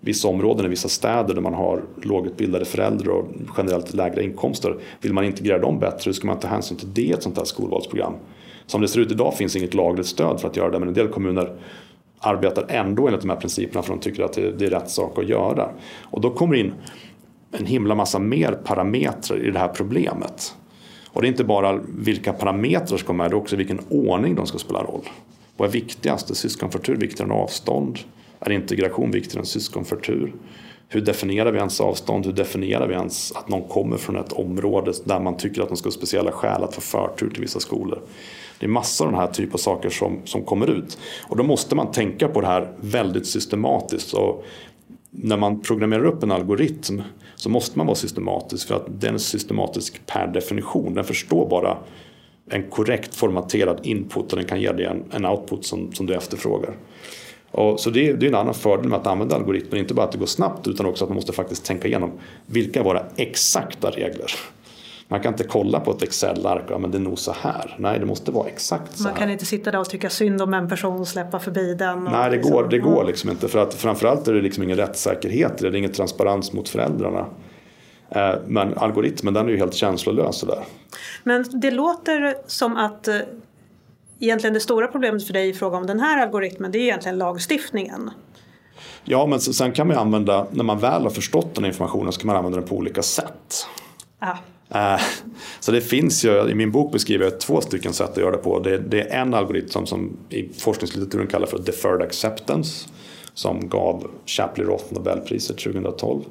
vissa 0.00 0.28
områden 0.28 0.66
i 0.66 0.68
vissa 0.68 0.88
städer 0.88 1.34
där 1.34 1.42
man 1.42 1.54
har 1.54 1.82
lågutbildade 2.02 2.64
föräldrar 2.64 3.12
och 3.12 3.26
generellt 3.56 3.94
lägre 3.94 4.24
inkomster. 4.24 4.76
Vill 5.00 5.12
man 5.12 5.24
integrera 5.24 5.58
dem 5.58 5.78
bättre 5.78 6.02
hur 6.04 6.12
ska 6.12 6.26
man 6.26 6.38
ta 6.38 6.48
hänsyn 6.48 6.76
till 6.76 6.94
det 6.94 7.02
i 7.02 7.12
ett 7.12 7.22
sånt 7.22 7.38
här 7.38 7.44
skolvalsprogram? 7.44 8.12
Som 8.66 8.80
det 8.80 8.88
ser 8.88 9.00
ut 9.00 9.12
idag 9.12 9.34
finns 9.34 9.56
inget 9.56 9.74
lagligt 9.74 10.06
stöd 10.06 10.40
för 10.40 10.48
att 10.48 10.56
göra 10.56 10.70
det 10.70 10.78
men 10.78 10.88
en 10.88 10.94
del 10.94 11.08
kommuner 11.08 11.56
arbetar 12.20 12.66
ändå 12.68 13.06
enligt 13.06 13.20
de 13.20 13.30
här 13.30 13.36
principerna 13.36 13.82
för 13.82 13.92
de 13.92 14.00
tycker 14.00 14.22
att 14.22 14.32
det, 14.32 14.66
är 14.66 14.70
rätt 14.70 14.90
sak 14.90 15.18
att 15.18 15.28
göra. 15.28 15.70
Och 16.02 16.20
då 16.20 16.30
kommer 16.30 16.54
det 16.54 16.60
in 16.60 16.72
en 17.52 17.66
himla 17.66 17.94
massa 17.94 18.18
mer 18.18 18.52
parametrar 18.52 19.46
i 19.46 19.50
det 19.50 19.58
här 19.58 19.68
problemet. 19.68 20.54
Och 21.12 21.22
det 21.22 21.26
är 21.26 21.30
inte 21.30 21.44
bara 21.44 21.80
vilka 21.98 22.32
parametrar 22.32 22.96
som 22.96 23.06
kommer 23.06 23.24
med, 23.24 23.30
det 23.30 23.34
är 23.34 23.38
också 23.38 23.56
vilken 23.56 23.80
ordning 23.88 24.34
de 24.34 24.46
ska 24.46 24.58
spela 24.58 24.82
roll. 24.82 25.08
Vad 25.56 25.68
är 25.68 25.72
viktigast? 25.72 26.30
Är 26.30 26.34
syskonförtur 26.34 26.96
viktigare 26.96 27.32
än 27.32 27.40
avstånd? 27.40 27.98
Är 28.40 28.50
integration 28.52 29.10
viktigare 29.10 29.40
än 29.40 29.46
syskonförtur? 29.46 30.32
Hur 30.88 31.00
definierar 31.00 31.52
vi 31.52 31.58
ens 31.58 31.80
avstånd? 31.80 32.26
Hur 32.26 32.32
definierar 32.32 32.88
vi 32.88 32.94
ens 32.94 33.32
att 33.32 33.48
någon 33.48 33.68
kommer 33.68 33.96
från 33.96 34.16
ett 34.16 34.32
område 34.32 34.92
där 35.04 35.20
man 35.20 35.36
tycker 35.36 35.62
att 35.62 35.68
de 35.68 35.76
ska 35.76 35.86
ha 35.86 35.92
speciella 35.92 36.32
skäl 36.32 36.62
att 36.62 36.74
få 36.74 36.80
förtur 36.80 37.30
till 37.30 37.40
vissa 37.40 37.60
skolor? 37.60 37.98
Det 38.60 38.66
är 38.66 38.68
massor 38.68 39.06
av 39.06 39.12
den 39.12 39.20
här 39.20 39.28
typen 39.28 39.52
av 39.52 39.58
saker 39.58 39.90
som, 39.90 40.20
som 40.24 40.42
kommer 40.42 40.70
ut. 40.70 40.98
Och 41.28 41.36
då 41.36 41.42
måste 41.42 41.74
man 41.74 41.90
tänka 41.90 42.28
på 42.28 42.40
det 42.40 42.46
här 42.46 42.72
väldigt 42.80 43.26
systematiskt. 43.26 44.12
Och 44.12 44.44
när 45.10 45.36
man 45.36 45.60
programmerar 45.60 46.04
upp 46.04 46.22
en 46.22 46.30
algoritm 46.30 47.02
så 47.36 47.48
måste 47.48 47.78
man 47.78 47.86
vara 47.86 47.96
systematisk 47.96 48.68
för 48.68 48.74
att 48.74 48.86
den 49.00 49.14
är 49.14 49.18
systematisk 49.18 50.06
per 50.06 50.26
definition. 50.26 50.94
Den 50.94 51.04
förstår 51.04 51.48
bara 51.48 51.78
en 52.50 52.70
korrekt 52.70 53.14
formaterad 53.14 53.80
input 53.82 54.32
och 54.32 54.38
den 54.38 54.46
kan 54.46 54.60
ge 54.60 54.72
dig 54.72 54.86
en, 54.86 55.04
en 55.10 55.26
output 55.26 55.64
som, 55.64 55.92
som 55.92 56.06
du 56.06 56.14
efterfrågar. 56.14 56.76
Och 57.50 57.80
så 57.80 57.90
det, 57.90 58.12
det 58.12 58.26
är 58.26 58.28
en 58.28 58.34
annan 58.34 58.54
fördel 58.54 58.88
med 58.88 58.98
att 58.98 59.06
använda 59.06 59.36
algoritmer, 59.36 59.78
inte 59.78 59.94
bara 59.94 60.06
att 60.06 60.12
det 60.12 60.18
går 60.18 60.26
snabbt 60.26 60.68
utan 60.68 60.86
också 60.86 61.04
att 61.04 61.10
man 61.10 61.14
måste 61.14 61.32
faktiskt 61.32 61.64
tänka 61.64 61.88
igenom 61.88 62.10
vilka 62.46 62.80
är 62.80 62.84
våra 62.84 63.06
exakta 63.16 63.90
regler. 63.90 64.30
Man 65.10 65.20
kan 65.20 65.32
inte 65.32 65.44
kolla 65.44 65.80
på 65.80 65.90
ett 65.90 66.02
Excel-ark 66.02 66.70
och 66.70 66.80
men 66.80 66.90
det 66.90 66.98
är 66.98 67.00
nog 67.00 67.18
så 67.18 67.32
här. 67.32 67.76
Nej, 67.78 67.98
det 67.98 68.06
måste 68.06 68.30
vara 68.30 68.48
exakt 68.48 68.96
så 68.98 69.02
Man 69.02 69.12
kan 69.12 69.22
här. 69.22 69.32
inte 69.32 69.46
sitta 69.46 69.70
där 69.70 69.80
och 69.80 69.90
tycka 69.90 70.10
synd 70.10 70.42
om 70.42 70.54
en 70.54 70.68
person 70.68 71.00
och 71.00 71.08
släppa 71.08 71.38
förbi 71.38 71.74
den. 71.74 72.04
Nej, 72.04 72.30
det 72.30 72.36
liksom. 72.36 72.52
går, 72.52 72.68
det 72.68 72.78
går 72.78 73.04
liksom 73.04 73.30
inte. 73.30 73.48
För 73.48 73.58
att 73.58 73.74
framförallt 73.74 74.28
är 74.28 74.34
det 74.34 74.40
liksom 74.40 74.62
ingen 74.62 74.76
rättssäkerhet. 74.76 75.58
Det 75.58 75.66
är 75.68 75.74
ingen 75.74 75.92
transparens 75.92 76.52
mot 76.52 76.68
föräldrarna. 76.68 77.26
Eh, 78.10 78.34
men 78.46 78.78
algoritmen 78.78 79.34
den 79.34 79.46
är 79.46 79.50
ju 79.50 79.56
helt 79.56 79.74
känslolös. 79.74 80.40
Där. 80.40 80.64
Men 81.24 81.60
det 81.60 81.70
låter 81.70 82.34
som 82.46 82.76
att 82.76 83.08
eh, 83.08 83.16
egentligen 84.20 84.54
det 84.54 84.60
stora 84.60 84.86
problemet 84.86 85.26
för 85.26 85.32
dig 85.32 85.48
i 85.48 85.52
fråga 85.52 85.76
om 85.76 85.86
den 85.86 86.00
här 86.00 86.22
algoritmen 86.22 86.72
det 86.72 86.78
är 86.78 86.82
egentligen 86.82 87.18
lagstiftningen. 87.18 88.10
Ja, 89.04 89.26
men 89.26 89.40
sen 89.40 89.72
kan 89.72 89.86
man 89.86 89.96
använda, 89.96 90.46
när 90.50 90.64
man 90.64 90.78
väl 90.78 91.02
har 91.02 91.10
förstått 91.10 91.54
den 91.54 91.64
informationen 91.64 92.12
så 92.12 92.20
kan 92.20 92.26
man 92.26 92.36
använda 92.36 92.58
den 92.58 92.68
på 92.68 92.76
olika 92.76 93.02
sätt. 93.02 93.66
Ah. 94.18 94.36
Eh, 94.70 95.00
så 95.60 95.72
det 95.72 95.80
finns 95.80 96.24
ju, 96.24 96.50
i 96.50 96.54
min 96.54 96.70
bok 96.70 96.92
beskriver 96.92 97.24
jag 97.24 97.40
två 97.40 97.60
stycken 97.60 97.92
sätt 97.92 98.10
att 98.10 98.16
göra 98.16 98.30
det 98.30 98.38
på. 98.38 98.58
Det, 98.58 98.78
det 98.78 99.00
är 99.00 99.20
en 99.20 99.34
algoritm 99.34 99.68
som, 99.68 99.86
som 99.86 100.16
i 100.28 100.48
forskningslitteraturen 100.58 101.26
kallas 101.26 101.50
för 101.50 101.58
deferred 101.58 102.02
acceptance. 102.02 102.88
som 103.34 103.68
gav 103.68 104.10
Shapley-Roth 104.26 104.84
Nobelpriset 104.88 105.58
2012. 105.58 106.22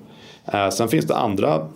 Eh, 0.45 0.69
sen 0.69 0.87
finns 0.87 1.05
det 1.05 1.15
andra 1.15 1.67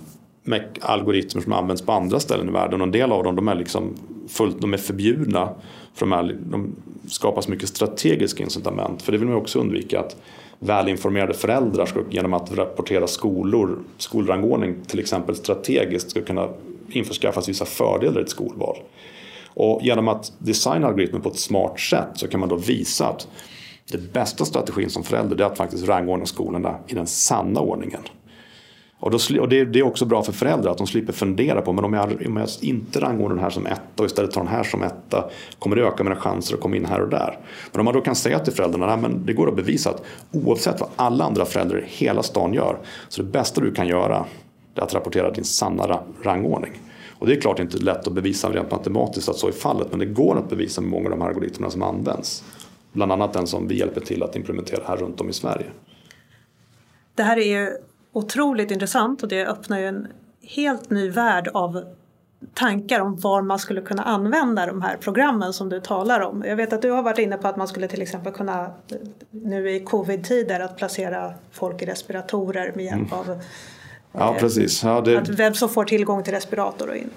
algoritmer 0.82 1.42
som 1.42 1.54
används 1.54 1.82
på 1.82 1.92
andra 1.92 2.20
ställen 2.20 2.50
i 2.50 2.52
världen 2.52 2.82
och 2.82 2.88
en 2.88 2.92
del 2.92 3.12
av 3.12 3.24
dem 3.24 3.36
de 3.36 3.48
är, 3.48 3.56
liksom 3.56 3.96
fullt, 4.28 4.62
de 4.62 4.74
är 4.74 4.78
förbjudna. 4.78 5.50
För 5.94 6.06
de, 6.06 6.12
här, 6.12 6.38
de 6.40 6.76
skapar 7.08 7.42
så 7.42 7.52
mycket 7.52 7.70
strategiska 7.70 8.44
incitament. 8.44 9.02
För 9.02 9.12
det 9.12 9.18
vill 9.18 9.28
man 9.28 9.38
också 9.38 9.60
undvika 9.60 10.00
att 10.00 10.16
välinformerade 10.60 11.34
föräldrar 11.34 11.86
ska, 11.86 12.04
genom 12.10 12.34
att 12.34 12.58
rapportera 12.58 13.08
skolor, 13.08 13.80
skolrangordning 13.98 14.76
till 14.88 15.00
exempel 15.00 15.36
strategiskt 15.36 16.10
ska 16.10 16.22
kunna 16.22 16.50
införskaffas 16.90 17.50
vissa 17.50 17.66
fördelar 17.66 18.20
i 18.20 18.24
ett 18.24 18.30
skolval. 18.30 18.78
Och 19.48 19.82
genom 19.84 20.08
att 20.08 20.34
designa 20.38 20.88
algoritmen 20.88 21.22
på 21.22 21.30
ett 21.30 21.40
smart 21.40 21.80
sätt 21.80 22.10
så 22.16 22.28
kan 22.28 22.40
man 22.40 22.50
då 22.50 22.56
visa 22.56 23.08
att 23.08 23.28
den 23.92 24.10
bästa 24.14 24.46
strategin 24.46 24.90
som 24.90 25.04
förälder 25.04 25.42
är 25.42 25.46
att 25.46 25.58
faktiskt 25.58 25.88
rangordna 25.88 26.26
skolorna 26.26 26.76
i 26.88 26.96
den 26.96 27.08
sanna 27.08 27.60
ordningen. 27.60 28.02
Och, 29.04 29.12
då, 29.12 29.42
och 29.42 29.50
det, 29.50 29.66
det, 29.66 29.80
är 29.80 29.84
också 29.84 30.06
bra 30.06 30.24
för 30.24 30.32
föräldrar 30.32 30.72
att 30.72 30.78
de 30.78 30.88
slipper 30.88 31.14
fundera 31.14 31.62
på 31.62 31.74
men 31.74 31.86
om 31.86 31.94
jag, 31.94 32.26
om 32.26 32.38
jag 32.38 32.50
inte 32.62 33.02
rangordnar 33.02 33.36
den 33.36 33.44
här 33.44 33.50
som 33.50 33.66
etta 33.66 34.04
och 34.04 34.06
istället 34.06 34.32
tar 34.32 34.42
den 34.42 34.52
här 34.52 34.64
som 34.64 34.84
etta 34.84 35.30
kommer 35.60 35.76
det 35.76 35.82
öka 35.82 36.04
mina 36.04 36.16
chanser 36.16 36.56
att 36.56 36.62
komma 36.62 36.76
in 36.76 36.86
här 36.86 37.02
och 37.02 37.10
där. 37.10 37.40
Men 37.72 37.80
om 37.80 37.86
man 37.86 37.94
då 37.94 38.02
kan 38.02 38.16
säga 38.16 38.40
till 38.40 38.54
föräldrarna 38.54 38.94
att 38.94 39.28
det 39.28 39.34
går 39.34 39.48
att 39.48 39.56
bevisa 39.56 39.90
att 39.90 40.04
oavsett 40.32 40.80
vad 40.80 40.90
alla 40.96 41.26
andra 41.26 41.46
föräldrar 41.46 41.80
i 41.80 41.86
hela 41.88 42.24
stan 42.24 42.54
gör 42.54 42.78
så 43.10 43.22
det 43.22 43.28
bästa 43.30 43.62
du 43.62 43.74
kan 43.74 43.88
göra 43.88 44.26
är 44.76 44.82
att 44.82 44.94
rapportera 44.94 45.32
din 45.32 45.44
sanna 45.44 46.00
rangordning. 46.24 46.72
Och 47.20 47.28
det 47.28 47.34
är 47.34 47.42
klart 47.42 47.60
inte 47.60 47.78
lätt 47.78 48.08
att 48.08 48.14
bevisa 48.14 48.50
rent 48.50 48.72
matematiskt 48.72 49.30
att 49.30 49.38
så 49.38 49.48
är 49.48 49.52
fallet 49.52 49.88
men 49.90 50.00
det 50.00 50.06
går 50.06 50.38
att 50.38 50.50
bevisa 50.50 50.82
med 50.82 50.90
många 50.90 51.06
av 51.06 51.12
de 51.12 51.22
här 51.22 51.28
algoritmerna 51.28 51.72
som 51.72 51.82
används. 51.82 52.44
Bland 52.94 53.12
annat 53.12 53.34
den 53.34 53.48
som 53.48 53.68
vi 53.68 53.80
hjälper 53.80 54.02
till 54.02 54.24
att 54.24 54.36
implementera 54.36 54.82
här 54.88 54.98
runt 54.98 55.22
om 55.22 55.30
i 55.30 55.34
Sverige. 55.34 55.66
Det 57.16 57.24
här 57.24 57.38
är 57.38 57.60
ju 57.60 57.70
otroligt 58.14 58.72
intressant 58.72 59.24
och 59.24 59.30
det 59.30 59.46
öppnar 59.46 59.80
ju 59.80 59.88
en 59.88 60.08
helt 60.42 60.90
ny 60.90 61.10
värld 61.10 61.50
av 61.54 61.84
tankar 62.54 63.00
om 63.00 63.16
var 63.16 63.42
man 63.42 63.60
skulle 63.60 63.82
kunna 63.82 64.04
använda 64.04 64.66
de 64.66 64.82
här 64.82 64.98
programmen 64.98 65.54
som 65.54 65.70
du 65.70 65.80
talar 65.80 66.20
om. 66.20 66.44
Jag 66.48 66.56
vet 66.56 66.74
att 66.74 66.82
du 66.82 66.92
har 66.92 67.04
varit 67.04 67.20
inne 67.20 67.38
på 67.38 67.48
att 67.48 67.58
man 67.58 67.68
skulle 67.68 67.88
till 67.88 68.02
exempel 68.02 68.34
kunna 68.34 68.72
nu 69.30 69.70
i 69.70 69.80
covid-tider 69.80 70.60
att 70.60 70.78
placera 70.78 71.34
folk 71.52 71.82
i 71.82 71.86
respiratorer 71.86 72.72
med 72.76 72.86
hjälp 72.86 73.12
mm. 73.12 73.14
av 73.14 73.42
Ja, 74.18 74.36
precis. 74.40 74.84
Ja, 74.84 75.02
det... 75.02 75.18
Att 75.18 75.30
vem 75.30 75.54
som 75.54 75.70
får 75.70 75.84
tillgång 75.84 76.24
till 76.24 76.34
respirator. 76.34 76.90
Och, 76.90 76.96
in. 76.96 77.10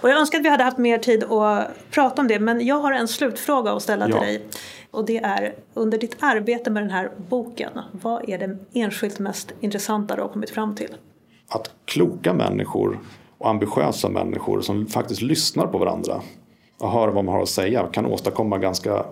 och 0.00 0.10
jag 0.10 0.18
önskar 0.18 0.38
att 0.38 0.44
vi 0.44 0.48
hade 0.48 0.64
haft 0.64 0.78
mer 0.78 0.98
tid 0.98 1.24
att 1.24 1.68
prata 1.90 2.22
om 2.22 2.28
det 2.28 2.38
men 2.38 2.66
jag 2.66 2.78
har 2.78 2.92
en 2.92 3.08
slutfråga 3.08 3.72
att 3.72 3.82
ställa 3.82 4.08
ja. 4.08 4.18
till 4.18 4.26
dig. 4.26 4.46
Och 4.90 5.04
det 5.04 5.18
är 5.18 5.54
under 5.74 5.98
ditt 5.98 6.16
arbete 6.20 6.70
med 6.70 6.82
den 6.82 6.90
här 6.90 7.10
boken, 7.28 7.72
vad 7.92 8.28
är 8.28 8.38
det 8.38 8.58
enskilt 8.72 9.18
mest 9.18 9.52
intressanta 9.60 10.16
du 10.16 10.22
har 10.22 10.28
kommit 10.28 10.50
fram 10.50 10.74
till? 10.74 10.96
Att 11.48 11.70
kloka 11.84 12.32
människor 12.32 12.98
och 13.38 13.48
ambitiösa 13.48 14.08
människor 14.08 14.60
som 14.60 14.86
faktiskt 14.86 15.22
lyssnar 15.22 15.66
på 15.66 15.78
varandra 15.78 16.22
och 16.78 16.90
hör 16.90 17.08
vad 17.08 17.24
man 17.24 17.34
har 17.34 17.42
att 17.42 17.48
säga 17.48 17.86
kan 17.92 18.06
åstadkomma 18.06 18.58
ganska 18.58 19.06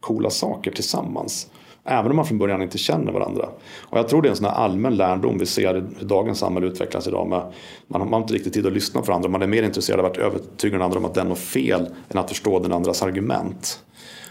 coola 0.00 0.30
saker 0.30 0.70
tillsammans. 0.70 1.50
Även 1.86 2.10
om 2.10 2.16
man 2.16 2.26
från 2.26 2.38
början 2.38 2.62
inte 2.62 2.78
känner 2.78 3.12
varandra. 3.12 3.48
Och 3.82 3.98
jag 3.98 4.08
tror 4.08 4.22
det 4.22 4.28
är 4.28 4.30
en 4.30 4.36
sån 4.36 4.46
här 4.46 4.52
allmän 4.52 4.96
lärdom 4.96 5.38
vi 5.38 5.46
ser 5.46 5.74
hur 5.74 6.06
dagens 6.06 6.38
samhälle 6.38 6.66
utvecklas 6.66 7.08
idag. 7.08 7.28
Med, 7.28 7.40
man, 7.86 8.00
har, 8.00 8.08
man 8.08 8.12
har 8.12 8.20
inte 8.20 8.34
riktigt 8.34 8.52
tid 8.52 8.66
att 8.66 8.72
lyssna 8.72 9.00
på 9.00 9.06
varandra. 9.06 9.28
Man 9.28 9.42
är 9.42 9.46
mer 9.46 9.62
intresserad 9.62 10.00
av 10.00 10.06
att 10.06 10.16
övertyga 10.16 10.72
den 10.72 10.82
andra 10.82 10.98
om 10.98 11.04
att 11.04 11.14
den 11.14 11.28
har 11.28 11.34
fel 11.34 11.88
än 12.08 12.18
att 12.18 12.28
förstå 12.28 12.58
den 12.58 12.72
andras 12.72 13.02
argument. 13.02 13.82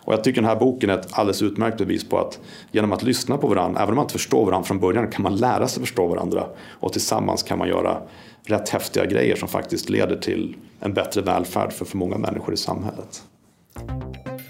Och 0.05 0.13
jag 0.13 0.23
tycker 0.23 0.41
den 0.41 0.49
här 0.49 0.55
boken 0.55 0.89
är 0.89 0.93
ett 0.93 1.07
alldeles 1.11 1.41
utmärkt 1.41 1.77
bevis 1.77 2.09
på 2.09 2.19
att 2.19 2.39
genom 2.71 2.91
att 2.91 3.03
lyssna 3.03 3.37
på 3.37 3.47
varandra, 3.47 3.81
även 3.81 3.89
om 3.89 3.95
man 3.95 4.03
inte 4.03 4.13
förstår 4.13 4.45
varandra 4.45 4.67
från 4.67 4.79
början, 4.79 5.07
kan 5.07 5.23
man 5.23 5.35
lära 5.35 5.67
sig 5.67 5.83
förstå 5.83 6.07
varandra. 6.07 6.45
Och 6.67 6.93
tillsammans 6.93 7.43
kan 7.43 7.57
man 7.57 7.67
göra 7.67 7.97
rätt 8.43 8.69
häftiga 8.69 9.05
grejer 9.05 9.35
som 9.35 9.47
faktiskt 9.47 9.89
leder 9.89 10.15
till 10.15 10.55
en 10.79 10.93
bättre 10.93 11.21
välfärd 11.21 11.73
för, 11.73 11.85
för 11.85 11.97
många 11.97 12.17
människor 12.17 12.53
i 12.53 12.57
samhället. 12.57 13.23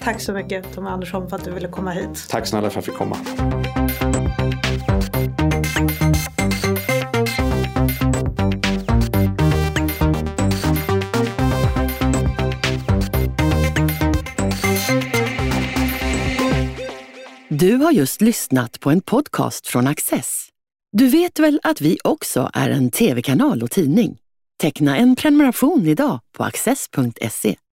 Tack 0.06 0.22
så 0.22 0.34
mycket 0.34 0.74
Tommy 0.74 0.90
Andersson 0.90 1.30
för 1.30 1.36
att 1.36 1.44
du 1.44 1.52
ville 1.52 1.68
komma 1.68 1.92
hit. 1.92 2.28
Tack 2.30 2.48
snälla 2.48 2.70
för 2.70 2.80
att 2.80 2.88
jag 2.88 2.94
fick 2.94 2.96
komma. 2.96 3.18
Du 17.50 17.76
har 17.76 17.92
just 17.92 18.22
lyssnat 18.22 18.80
på 18.80 18.92
en 18.92 19.02
podcast 19.02 19.68
från 19.68 19.88
Access. 19.88 20.48
Du 20.92 21.08
vet 21.08 21.40
väl 21.40 21.60
att 21.64 21.82
vi 21.82 21.98
också 22.04 22.50
är 22.54 22.70
en 22.70 22.92
tv-kanal 22.92 23.64
och 23.64 23.72
tidning? 23.72 24.18
Teckna 24.62 24.98
en 24.98 25.16
prenumeration 25.16 25.88
idag 25.88 26.20
på 26.38 26.44
access.se. 26.44 27.56